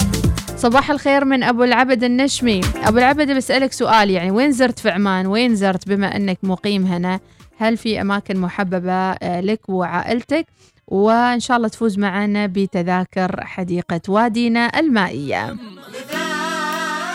صباح 0.57 0.91
الخير 0.91 1.25
من 1.25 1.43
أبو 1.43 1.63
العبد 1.63 2.03
النشمي 2.03 2.61
أبو 2.83 2.97
العبد 2.97 3.31
بسألك 3.31 3.73
سؤال 3.73 4.09
يعني 4.09 4.31
وين 4.31 4.51
زرت 4.51 4.79
في 4.79 4.89
عمان 4.89 5.27
وين 5.27 5.55
زرت؟ 5.55 5.87
بما 5.89 6.15
إنك 6.15 6.37
مقيم 6.43 6.85
هنا 6.85 7.19
هل 7.57 7.77
في 7.77 8.01
أماكن 8.01 8.37
محببة 8.37 8.91
آه، 8.93 9.41
لك 9.41 9.69
وعائلتك؟ 9.69 10.45
وإن 10.87 11.39
شاء 11.39 11.57
الله 11.57 11.67
تفوز 11.67 11.99
معنا 11.99 12.45
بتذاكر 12.47 13.45
حديقة 13.45 14.01
وادينا 14.07 14.79
المائية. 14.79 15.55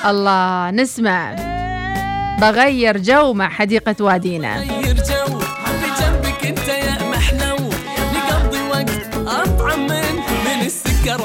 الله 0.06 0.70
نسمع. 0.70 1.34
بغير 2.40 2.98
جو 2.98 3.32
مع 3.32 3.48
حديقة 3.48 3.96
وادينا. 4.00 4.60
غير 4.60 4.96
جو 4.96 5.38
بجنبك 5.38 6.46
انت 6.46 6.68
يا 6.68 6.92
أطعم 9.26 9.86
من 9.86 10.66
السكر 10.66 11.24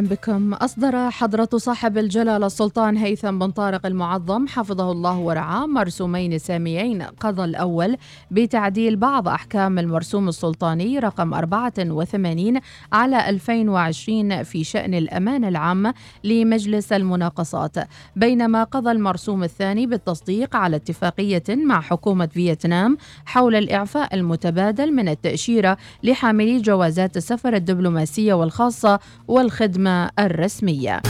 بكم. 0.00 0.54
أصدر 0.54 1.10
حضرة 1.10 1.48
صاحب 1.56 1.98
الجلالة 1.98 2.46
السلطان 2.46 2.96
هيثم 2.96 3.38
بن 3.38 3.50
طارق 3.50 3.86
المعظم 3.86 4.46
حفظه 4.48 4.92
الله 4.92 5.18
ورعاه 5.18 5.66
مرسومين 5.66 6.38
ساميين. 6.38 7.02
قضى 7.02 7.44
الأول 7.44 7.96
بتعديل 8.30 8.96
بعض 8.96 9.28
أحكام 9.28 9.78
المرسوم 9.78 10.28
السلطاني 10.28 10.98
رقم 10.98 11.34
84 11.34 12.60
على 12.92 13.28
2020 13.28 14.42
في 14.42 14.64
شأن 14.64 14.94
الأمانة 14.94 15.48
العامة 15.48 15.94
لمجلس 16.24 16.92
المناقصات. 16.92 17.76
بينما 18.16 18.64
قضى 18.64 18.90
المرسوم 18.90 19.44
الثاني 19.44 19.86
بالتصديق 19.86 20.56
على 20.56 20.76
اتفاقية 20.76 21.44
مع 21.48 21.80
حكومة 21.80 22.26
فيتنام 22.26 22.98
حول 23.26 23.54
الإعفاء 23.54 24.14
المتبادل 24.14 24.92
من 24.92 25.08
التأشيرة 25.08 25.76
لحاملي 26.02 26.60
جوازات 26.60 27.16
السفر 27.16 27.54
الدبلوماسية 27.54 28.34
والخاصة 28.34 28.98
والخدمة 29.28 29.87
الرسمية. 30.18 31.02